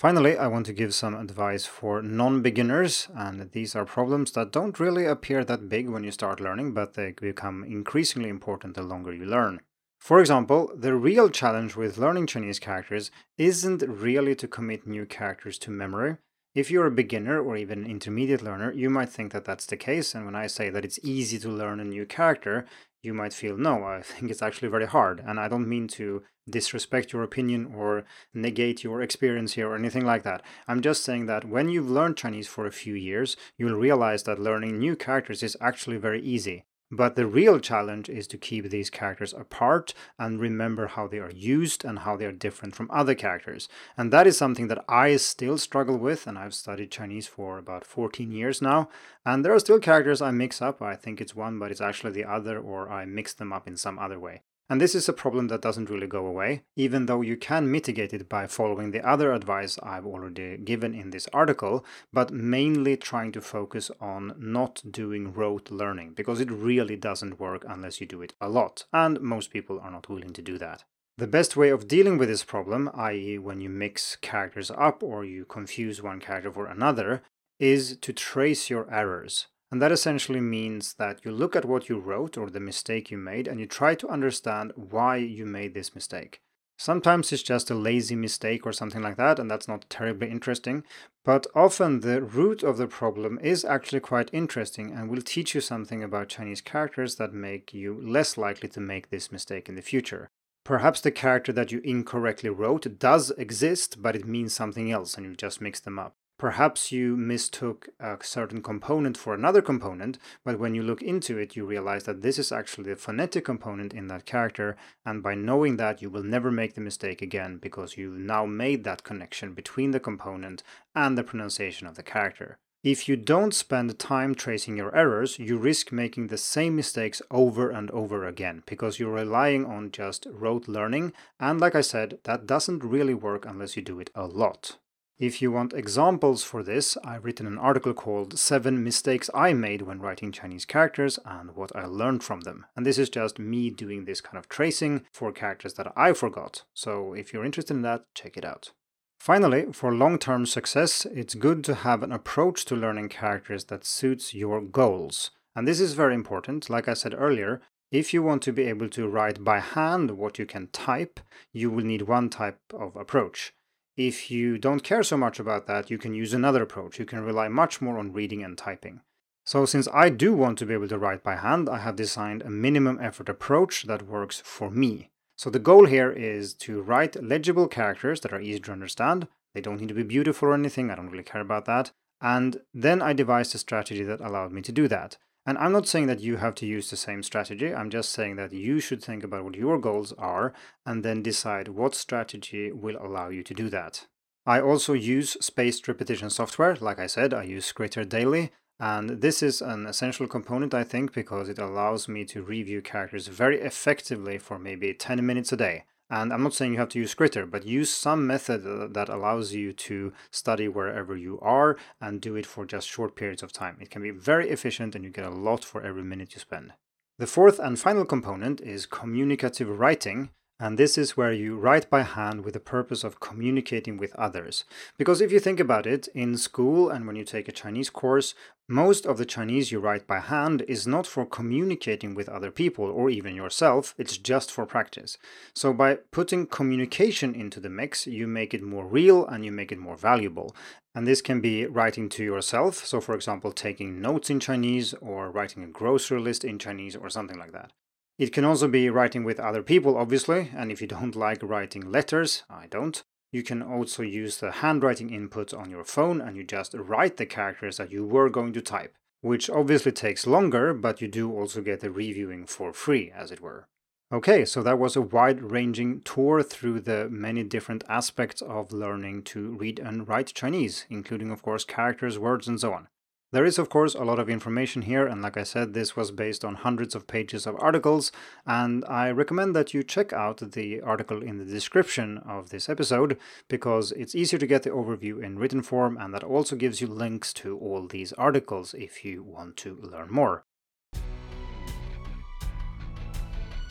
Finally, 0.00 0.38
I 0.38 0.46
want 0.46 0.64
to 0.66 0.72
give 0.72 0.94
some 0.94 1.14
advice 1.14 1.66
for 1.66 2.00
non 2.00 2.40
beginners, 2.40 3.08
and 3.14 3.52
these 3.52 3.76
are 3.76 3.84
problems 3.84 4.32
that 4.32 4.50
don't 4.50 4.80
really 4.80 5.04
appear 5.04 5.44
that 5.44 5.68
big 5.68 5.90
when 5.90 6.04
you 6.04 6.10
start 6.10 6.40
learning, 6.40 6.72
but 6.72 6.94
they 6.94 7.12
become 7.12 7.64
increasingly 7.64 8.30
important 8.30 8.76
the 8.76 8.82
longer 8.82 9.12
you 9.12 9.26
learn. 9.26 9.60
For 10.00 10.18
example, 10.18 10.70
the 10.74 10.94
real 10.94 11.28
challenge 11.28 11.76
with 11.76 11.98
learning 11.98 12.28
Chinese 12.28 12.58
characters 12.58 13.10
isn't 13.36 13.82
really 13.82 14.34
to 14.36 14.48
commit 14.48 14.86
new 14.86 15.04
characters 15.04 15.58
to 15.58 15.70
memory. 15.70 16.16
If 16.54 16.70
you're 16.70 16.86
a 16.86 16.90
beginner 16.92 17.40
or 17.40 17.56
even 17.56 17.84
an 17.84 17.90
intermediate 17.90 18.40
learner, 18.40 18.70
you 18.72 18.88
might 18.88 19.08
think 19.08 19.32
that 19.32 19.44
that's 19.44 19.66
the 19.66 19.76
case, 19.76 20.14
and 20.14 20.24
when 20.24 20.36
I 20.36 20.46
say 20.46 20.70
that 20.70 20.84
it's 20.84 21.00
easy 21.02 21.36
to 21.40 21.48
learn 21.48 21.80
a 21.80 21.84
new 21.84 22.06
character, 22.06 22.64
you 23.02 23.12
might 23.12 23.34
feel, 23.34 23.56
no, 23.56 23.82
I 23.82 24.02
think 24.04 24.30
it's 24.30 24.42
actually 24.42 24.68
very 24.68 24.86
hard. 24.86 25.20
And 25.26 25.40
I 25.40 25.48
don't 25.48 25.68
mean 25.68 25.88
to 25.88 26.22
disrespect 26.48 27.12
your 27.12 27.24
opinion 27.24 27.74
or 27.74 28.04
negate 28.32 28.84
your 28.84 29.02
experience 29.02 29.54
here 29.54 29.68
or 29.68 29.74
anything 29.74 30.04
like 30.04 30.22
that. 30.22 30.42
I'm 30.68 30.80
just 30.80 31.02
saying 31.02 31.26
that 31.26 31.44
when 31.44 31.68
you've 31.68 31.90
learned 31.90 32.16
Chinese 32.16 32.46
for 32.46 32.66
a 32.66 32.72
few 32.72 32.94
years, 32.94 33.36
you'll 33.58 33.76
realize 33.76 34.22
that 34.22 34.38
learning 34.38 34.78
new 34.78 34.94
characters 34.94 35.42
is 35.42 35.56
actually 35.60 35.96
very 35.96 36.22
easy. 36.22 36.66
But 36.90 37.16
the 37.16 37.26
real 37.26 37.58
challenge 37.58 38.08
is 38.08 38.26
to 38.28 38.38
keep 38.38 38.68
these 38.70 38.90
characters 38.90 39.32
apart 39.32 39.94
and 40.18 40.40
remember 40.40 40.86
how 40.86 41.08
they 41.08 41.18
are 41.18 41.30
used 41.30 41.84
and 41.84 42.00
how 42.00 42.16
they 42.16 42.26
are 42.26 42.32
different 42.32 42.76
from 42.76 42.90
other 42.90 43.14
characters. 43.14 43.68
And 43.96 44.12
that 44.12 44.26
is 44.26 44.36
something 44.36 44.68
that 44.68 44.84
I 44.88 45.16
still 45.16 45.58
struggle 45.58 45.96
with, 45.96 46.26
and 46.26 46.38
I've 46.38 46.54
studied 46.54 46.90
Chinese 46.90 47.26
for 47.26 47.58
about 47.58 47.86
14 47.86 48.30
years 48.30 48.62
now. 48.62 48.90
And 49.24 49.44
there 49.44 49.54
are 49.54 49.58
still 49.58 49.80
characters 49.80 50.22
I 50.22 50.30
mix 50.30 50.60
up. 50.60 50.82
I 50.82 50.94
think 50.94 51.20
it's 51.20 51.34
one, 51.34 51.58
but 51.58 51.70
it's 51.70 51.80
actually 51.80 52.12
the 52.12 52.24
other, 52.24 52.60
or 52.60 52.90
I 52.90 53.06
mix 53.06 53.32
them 53.32 53.52
up 53.52 53.66
in 53.66 53.76
some 53.76 53.98
other 53.98 54.20
way. 54.20 54.42
And 54.70 54.80
this 54.80 54.94
is 54.94 55.08
a 55.08 55.12
problem 55.12 55.48
that 55.48 55.60
doesn't 55.60 55.90
really 55.90 56.06
go 56.06 56.26
away, 56.26 56.62
even 56.74 57.04
though 57.04 57.20
you 57.20 57.36
can 57.36 57.70
mitigate 57.70 58.14
it 58.14 58.30
by 58.30 58.46
following 58.46 58.92
the 58.92 59.06
other 59.06 59.32
advice 59.32 59.78
I've 59.82 60.06
already 60.06 60.56
given 60.56 60.94
in 60.94 61.10
this 61.10 61.28
article, 61.34 61.84
but 62.12 62.32
mainly 62.32 62.96
trying 62.96 63.32
to 63.32 63.42
focus 63.42 63.90
on 64.00 64.34
not 64.38 64.82
doing 64.90 65.34
rote 65.34 65.70
learning, 65.70 66.14
because 66.14 66.40
it 66.40 66.50
really 66.50 66.96
doesn't 66.96 67.38
work 67.38 67.64
unless 67.68 68.00
you 68.00 68.06
do 68.06 68.22
it 68.22 68.32
a 68.40 68.48
lot, 68.48 68.84
and 68.92 69.20
most 69.20 69.50
people 69.50 69.78
are 69.80 69.90
not 69.90 70.08
willing 70.08 70.32
to 70.32 70.42
do 70.42 70.56
that. 70.56 70.84
The 71.18 71.26
best 71.26 71.56
way 71.56 71.68
of 71.68 71.86
dealing 71.86 72.16
with 72.16 72.28
this 72.28 72.42
problem, 72.42 72.90
i.e., 72.94 73.38
when 73.38 73.60
you 73.60 73.68
mix 73.68 74.16
characters 74.16 74.70
up 74.70 75.02
or 75.02 75.24
you 75.24 75.44
confuse 75.44 76.02
one 76.02 76.20
character 76.20 76.50
for 76.50 76.66
another, 76.66 77.22
is 77.60 77.96
to 77.98 78.12
trace 78.12 78.68
your 78.68 78.92
errors. 78.92 79.46
And 79.74 79.82
that 79.82 79.90
essentially 79.90 80.40
means 80.40 80.94
that 81.00 81.24
you 81.24 81.32
look 81.32 81.56
at 81.56 81.64
what 81.64 81.88
you 81.88 81.98
wrote 81.98 82.38
or 82.38 82.48
the 82.48 82.60
mistake 82.60 83.10
you 83.10 83.18
made 83.18 83.48
and 83.48 83.58
you 83.58 83.66
try 83.66 83.96
to 83.96 84.08
understand 84.08 84.70
why 84.76 85.16
you 85.16 85.46
made 85.46 85.74
this 85.74 85.96
mistake. 85.96 86.38
Sometimes 86.78 87.32
it's 87.32 87.42
just 87.42 87.72
a 87.72 87.74
lazy 87.74 88.14
mistake 88.14 88.64
or 88.64 88.72
something 88.72 89.02
like 89.02 89.16
that, 89.16 89.40
and 89.40 89.50
that's 89.50 89.66
not 89.66 89.90
terribly 89.90 90.30
interesting. 90.30 90.84
But 91.24 91.48
often 91.56 92.02
the 92.02 92.22
root 92.22 92.62
of 92.62 92.76
the 92.76 92.86
problem 92.86 93.36
is 93.42 93.64
actually 93.64 93.98
quite 93.98 94.30
interesting 94.32 94.92
and 94.92 95.10
will 95.10 95.22
teach 95.22 95.56
you 95.56 95.60
something 95.60 96.04
about 96.04 96.28
Chinese 96.28 96.60
characters 96.60 97.16
that 97.16 97.34
make 97.34 97.74
you 97.74 98.00
less 98.00 98.38
likely 98.38 98.68
to 98.68 98.80
make 98.80 99.10
this 99.10 99.32
mistake 99.32 99.68
in 99.68 99.74
the 99.74 99.82
future. 99.82 100.28
Perhaps 100.64 101.00
the 101.00 101.10
character 101.10 101.52
that 101.52 101.72
you 101.72 101.80
incorrectly 101.82 102.48
wrote 102.48 103.00
does 103.00 103.32
exist, 103.32 104.00
but 104.00 104.14
it 104.14 104.24
means 104.24 104.52
something 104.52 104.92
else 104.92 105.16
and 105.16 105.26
you 105.26 105.34
just 105.34 105.60
mix 105.60 105.80
them 105.80 105.98
up. 105.98 106.14
Perhaps 106.36 106.90
you 106.90 107.16
mistook 107.16 107.88
a 108.00 108.18
certain 108.20 108.60
component 108.60 109.16
for 109.16 109.34
another 109.34 109.62
component, 109.62 110.18
but 110.44 110.58
when 110.58 110.74
you 110.74 110.82
look 110.82 111.00
into 111.00 111.38
it, 111.38 111.54
you 111.54 111.64
realize 111.64 112.04
that 112.04 112.22
this 112.22 112.40
is 112.40 112.50
actually 112.50 112.90
the 112.90 112.96
phonetic 112.96 113.44
component 113.44 113.94
in 113.94 114.08
that 114.08 114.26
character, 114.26 114.76
and 115.06 115.22
by 115.22 115.36
knowing 115.36 115.76
that, 115.76 116.02
you 116.02 116.10
will 116.10 116.24
never 116.24 116.50
make 116.50 116.74
the 116.74 116.80
mistake 116.80 117.22
again 117.22 117.58
because 117.58 117.96
you've 117.96 118.18
now 118.18 118.44
made 118.46 118.82
that 118.82 119.04
connection 119.04 119.54
between 119.54 119.92
the 119.92 120.00
component 120.00 120.64
and 120.94 121.16
the 121.16 121.22
pronunciation 121.22 121.86
of 121.86 121.94
the 121.94 122.02
character. 122.02 122.58
If 122.82 123.08
you 123.08 123.16
don't 123.16 123.54
spend 123.54 123.98
time 123.98 124.34
tracing 124.34 124.76
your 124.76 124.94
errors, 124.94 125.38
you 125.38 125.56
risk 125.56 125.92
making 125.92 126.26
the 126.26 126.36
same 126.36 126.76
mistakes 126.76 127.22
over 127.30 127.70
and 127.70 127.90
over 127.92 128.26
again 128.26 128.62
because 128.66 128.98
you're 128.98 129.14
relying 129.14 129.64
on 129.64 129.92
just 129.92 130.26
rote 130.30 130.68
learning, 130.68 131.12
and 131.38 131.60
like 131.60 131.76
I 131.76 131.80
said, 131.80 132.18
that 132.24 132.46
doesn't 132.46 132.84
really 132.84 133.14
work 133.14 133.46
unless 133.46 133.76
you 133.76 133.82
do 133.82 134.00
it 134.00 134.10
a 134.14 134.26
lot. 134.26 134.76
If 135.18 135.40
you 135.40 135.52
want 135.52 135.72
examples 135.72 136.42
for 136.42 136.64
this, 136.64 136.96
I've 137.04 137.24
written 137.24 137.46
an 137.46 137.56
article 137.56 137.94
called 137.94 138.36
7 138.36 138.82
Mistakes 138.82 139.30
I 139.32 139.52
Made 139.52 139.82
When 139.82 140.00
Writing 140.00 140.32
Chinese 140.32 140.64
Characters 140.64 141.20
and 141.24 141.54
What 141.54 141.70
I 141.76 141.86
Learned 141.86 142.24
from 142.24 142.40
Them. 142.40 142.66
And 142.74 142.84
this 142.84 142.98
is 142.98 143.10
just 143.10 143.38
me 143.38 143.70
doing 143.70 144.06
this 144.06 144.20
kind 144.20 144.36
of 144.36 144.48
tracing 144.48 145.06
for 145.12 145.30
characters 145.30 145.74
that 145.74 145.92
I 145.94 146.14
forgot. 146.14 146.64
So 146.74 147.12
if 147.12 147.32
you're 147.32 147.44
interested 147.44 147.74
in 147.74 147.82
that, 147.82 148.06
check 148.16 148.36
it 148.36 148.44
out. 148.44 148.72
Finally, 149.20 149.72
for 149.72 149.94
long 149.94 150.18
term 150.18 150.46
success, 150.46 151.06
it's 151.06 151.36
good 151.36 151.62
to 151.62 151.76
have 151.76 152.02
an 152.02 152.10
approach 152.10 152.64
to 152.64 152.74
learning 152.74 153.10
characters 153.10 153.66
that 153.66 153.84
suits 153.84 154.34
your 154.34 154.60
goals. 154.60 155.30
And 155.54 155.68
this 155.68 155.78
is 155.78 155.94
very 155.94 156.16
important. 156.16 156.68
Like 156.68 156.88
I 156.88 156.94
said 156.94 157.14
earlier, 157.16 157.62
if 157.92 158.12
you 158.12 158.24
want 158.24 158.42
to 158.42 158.52
be 158.52 158.64
able 158.64 158.88
to 158.88 159.06
write 159.06 159.44
by 159.44 159.60
hand 159.60 160.18
what 160.18 160.40
you 160.40 160.44
can 160.44 160.66
type, 160.72 161.20
you 161.52 161.70
will 161.70 161.84
need 161.84 162.02
one 162.02 162.30
type 162.30 162.58
of 162.74 162.96
approach. 162.96 163.52
If 163.96 164.30
you 164.30 164.58
don't 164.58 164.82
care 164.82 165.04
so 165.04 165.16
much 165.16 165.38
about 165.38 165.66
that, 165.66 165.88
you 165.88 165.98
can 165.98 166.14
use 166.14 166.34
another 166.34 166.62
approach. 166.62 166.98
You 166.98 167.04
can 167.04 167.24
rely 167.24 167.48
much 167.48 167.80
more 167.80 167.98
on 167.98 168.12
reading 168.12 168.42
and 168.42 168.58
typing. 168.58 169.00
So, 169.46 169.66
since 169.66 169.86
I 169.92 170.08
do 170.08 170.32
want 170.32 170.58
to 170.58 170.66
be 170.66 170.74
able 170.74 170.88
to 170.88 170.98
write 170.98 171.22
by 171.22 171.36
hand, 171.36 171.68
I 171.68 171.78
have 171.78 171.96
designed 171.96 172.42
a 172.42 172.50
minimum 172.50 172.98
effort 173.00 173.28
approach 173.28 173.84
that 173.84 174.08
works 174.08 174.40
for 174.40 174.70
me. 174.70 175.10
So, 175.36 175.50
the 175.50 175.58
goal 175.58 175.86
here 175.86 176.10
is 176.10 176.54
to 176.54 176.82
write 176.82 177.22
legible 177.22 177.68
characters 177.68 178.20
that 178.22 178.32
are 178.32 178.40
easy 178.40 178.60
to 178.60 178.72
understand. 178.72 179.28
They 179.52 179.60
don't 179.60 179.80
need 179.80 179.88
to 179.88 179.94
be 179.94 180.02
beautiful 180.02 180.48
or 180.48 180.54
anything, 180.54 180.90
I 180.90 180.96
don't 180.96 181.10
really 181.10 181.22
care 181.22 181.42
about 181.42 181.66
that. 181.66 181.92
And 182.20 182.62
then 182.72 183.02
I 183.02 183.12
devised 183.12 183.54
a 183.54 183.58
strategy 183.58 184.02
that 184.02 184.20
allowed 184.20 184.50
me 184.50 184.62
to 184.62 184.72
do 184.72 184.88
that. 184.88 185.18
And 185.46 185.58
I'm 185.58 185.72
not 185.72 185.86
saying 185.86 186.06
that 186.06 186.20
you 186.20 186.36
have 186.36 186.54
to 186.56 186.66
use 186.66 186.88
the 186.88 186.96
same 186.96 187.22
strategy. 187.22 187.74
I'm 187.74 187.90
just 187.90 188.10
saying 188.10 188.36
that 188.36 188.52
you 188.52 188.80
should 188.80 189.02
think 189.02 189.22
about 189.22 189.44
what 189.44 189.56
your 189.56 189.78
goals 189.78 190.12
are 190.12 190.54
and 190.86 191.04
then 191.04 191.22
decide 191.22 191.68
what 191.68 191.94
strategy 191.94 192.72
will 192.72 192.96
allow 192.96 193.28
you 193.28 193.42
to 193.42 193.54
do 193.54 193.68
that. 193.68 194.06
I 194.46 194.60
also 194.60 194.92
use 194.92 195.36
spaced 195.40 195.86
repetition 195.88 196.30
software. 196.30 196.76
Like 196.76 196.98
I 196.98 197.06
said, 197.06 197.34
I 197.34 197.44
use 197.44 197.70
Skritter 197.70 198.08
daily. 198.08 198.52
And 198.80 199.20
this 199.20 199.42
is 199.42 199.62
an 199.62 199.86
essential 199.86 200.26
component, 200.26 200.74
I 200.74 200.84
think, 200.84 201.12
because 201.12 201.48
it 201.48 201.58
allows 201.58 202.08
me 202.08 202.24
to 202.26 202.42
review 202.42 202.82
characters 202.82 203.28
very 203.28 203.60
effectively 203.60 204.38
for 204.38 204.58
maybe 204.58 204.92
10 204.92 205.24
minutes 205.24 205.52
a 205.52 205.56
day. 205.56 205.84
And 206.14 206.32
I'm 206.32 206.44
not 206.44 206.54
saying 206.54 206.74
you 206.74 206.78
have 206.78 206.90
to 206.90 207.00
use 207.00 207.12
Skritter, 207.12 207.50
but 207.50 207.66
use 207.66 207.90
some 207.90 208.24
method 208.24 208.64
uh, 208.64 208.86
that 208.92 209.08
allows 209.08 209.52
you 209.52 209.72
to 209.72 210.12
study 210.30 210.68
wherever 210.68 211.16
you 211.16 211.40
are 211.40 211.76
and 212.00 212.20
do 212.20 212.36
it 212.36 212.46
for 212.46 212.64
just 212.64 212.88
short 212.88 213.16
periods 213.16 213.42
of 213.42 213.50
time. 213.50 213.78
It 213.80 213.90
can 213.90 214.00
be 214.00 214.12
very 214.12 214.48
efficient 214.48 214.94
and 214.94 215.02
you 215.04 215.10
get 215.10 215.24
a 215.24 215.30
lot 215.30 215.64
for 215.64 215.82
every 215.82 216.04
minute 216.04 216.32
you 216.32 216.38
spend. 216.38 216.72
The 217.18 217.26
fourth 217.26 217.58
and 217.58 217.80
final 217.80 218.04
component 218.04 218.60
is 218.60 218.86
communicative 218.86 219.80
writing, 219.80 220.30
and 220.64 220.78
this 220.78 220.96
is 220.96 221.14
where 221.14 221.30
you 221.30 221.58
write 221.58 221.90
by 221.90 222.00
hand 222.00 222.42
with 222.42 222.54
the 222.54 222.58
purpose 222.58 223.04
of 223.04 223.20
communicating 223.20 223.98
with 223.98 224.14
others. 224.14 224.64
Because 224.96 225.20
if 225.20 225.30
you 225.30 225.38
think 225.38 225.60
about 225.60 225.86
it, 225.86 226.08
in 226.14 226.38
school 226.38 226.88
and 226.88 227.06
when 227.06 227.16
you 227.16 227.24
take 227.24 227.48
a 227.48 227.52
Chinese 227.52 227.90
course, 227.90 228.34
most 228.66 229.04
of 229.04 229.18
the 229.18 229.26
Chinese 229.26 229.70
you 229.70 229.78
write 229.78 230.06
by 230.06 230.20
hand 230.20 230.62
is 230.66 230.86
not 230.86 231.06
for 231.06 231.26
communicating 231.26 232.14
with 232.14 232.30
other 232.30 232.50
people 232.50 232.86
or 232.86 233.10
even 233.10 233.36
yourself, 233.36 233.94
it's 233.98 234.16
just 234.16 234.50
for 234.50 234.64
practice. 234.64 235.18
So 235.54 235.74
by 235.74 235.96
putting 236.10 236.46
communication 236.46 237.34
into 237.34 237.60
the 237.60 237.68
mix, 237.68 238.06
you 238.06 238.26
make 238.26 238.54
it 238.54 238.62
more 238.62 238.86
real 238.86 239.26
and 239.26 239.44
you 239.44 239.52
make 239.52 239.70
it 239.70 239.78
more 239.78 239.98
valuable. 239.98 240.56
And 240.94 241.06
this 241.06 241.20
can 241.20 241.42
be 241.42 241.66
writing 241.66 242.08
to 242.08 242.24
yourself, 242.24 242.86
so 242.86 243.02
for 243.02 243.14
example, 243.14 243.52
taking 243.52 244.00
notes 244.00 244.30
in 244.30 244.40
Chinese 244.40 244.94
or 245.02 245.30
writing 245.30 245.62
a 245.62 245.66
grocery 245.66 246.20
list 246.20 246.42
in 246.42 246.58
Chinese 246.58 246.96
or 246.96 247.10
something 247.10 247.38
like 247.38 247.52
that. 247.52 247.70
It 248.16 248.32
can 248.32 248.44
also 248.44 248.68
be 248.68 248.88
writing 248.90 249.24
with 249.24 249.40
other 249.40 249.62
people, 249.62 249.96
obviously, 249.96 250.50
and 250.54 250.70
if 250.70 250.80
you 250.80 250.86
don't 250.86 251.16
like 251.26 251.42
writing 251.42 251.90
letters, 251.90 252.44
I 252.48 252.66
don't, 252.66 253.02
you 253.32 253.42
can 253.42 253.62
also 253.62 254.04
use 254.04 254.38
the 254.38 254.52
handwriting 254.52 255.10
input 255.10 255.52
on 255.52 255.68
your 255.68 255.82
phone 255.82 256.20
and 256.20 256.36
you 256.36 256.44
just 256.44 256.74
write 256.74 257.16
the 257.16 257.26
characters 257.26 257.78
that 257.78 257.90
you 257.90 258.06
were 258.06 258.30
going 258.30 258.52
to 258.52 258.62
type, 258.62 258.94
which 259.22 259.50
obviously 259.50 259.90
takes 259.90 260.26
longer, 260.26 260.72
but 260.72 261.00
you 261.00 261.08
do 261.08 261.32
also 261.32 261.60
get 261.60 261.80
the 261.80 261.90
reviewing 261.90 262.46
for 262.46 262.72
free, 262.72 263.10
as 263.10 263.32
it 263.32 263.40
were. 263.40 263.66
Okay, 264.12 264.44
so 264.44 264.62
that 264.62 264.78
was 264.78 264.94
a 264.94 265.02
wide 265.02 265.42
ranging 265.42 266.00
tour 266.02 266.44
through 266.44 266.82
the 266.82 267.08
many 267.08 267.42
different 267.42 267.82
aspects 267.88 268.40
of 268.42 268.70
learning 268.70 269.24
to 269.24 269.50
read 269.50 269.80
and 269.80 270.06
write 270.06 270.32
Chinese, 270.34 270.86
including, 270.88 271.32
of 271.32 271.42
course, 271.42 271.64
characters, 271.64 272.16
words, 272.16 272.46
and 272.46 272.60
so 272.60 272.72
on. 272.72 272.86
There 273.34 273.44
is, 273.44 273.58
of 273.58 273.68
course, 273.68 273.96
a 273.96 274.04
lot 274.04 274.20
of 274.20 274.28
information 274.30 274.82
here, 274.82 275.08
and 275.08 275.20
like 275.20 275.36
I 275.36 275.42
said, 275.42 275.74
this 275.74 275.96
was 275.96 276.12
based 276.12 276.44
on 276.44 276.54
hundreds 276.54 276.94
of 276.94 277.08
pages 277.08 277.48
of 277.48 277.56
articles, 277.58 278.12
and 278.46 278.84
I 278.84 279.10
recommend 279.10 279.56
that 279.56 279.74
you 279.74 279.82
check 279.82 280.12
out 280.12 280.52
the 280.52 280.80
article 280.80 281.20
in 281.20 281.38
the 281.38 281.44
description 281.44 282.18
of 282.18 282.50
this 282.50 282.68
episode 282.68 283.18
because 283.48 283.90
it's 283.90 284.14
easier 284.14 284.38
to 284.38 284.46
get 284.46 284.62
the 284.62 284.70
overview 284.70 285.20
in 285.20 285.40
written 285.40 285.62
form, 285.62 285.96
and 285.96 286.14
that 286.14 286.22
also 286.22 286.54
gives 286.54 286.80
you 286.80 286.86
links 286.86 287.32
to 287.32 287.58
all 287.58 287.88
these 287.88 288.12
articles 288.12 288.72
if 288.72 289.04
you 289.04 289.24
want 289.24 289.56
to 289.56 289.80
learn 289.82 290.12
more. 290.12 290.44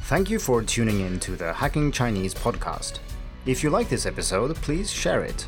Thank 0.02 0.30
you 0.30 0.40
for 0.40 0.62
tuning 0.62 1.00
in 1.00 1.22
to 1.22 1.38
the 1.38 1.54
Hacking 1.54 1.94
Chinese 1.94 2.34
podcast. 2.34 3.00
If 3.46 3.64
you 3.64 3.70
like 3.70 3.88
this 3.88 4.06
episode, 4.06 4.58
please 4.58 4.92
share 4.92 5.24
it. 5.24 5.48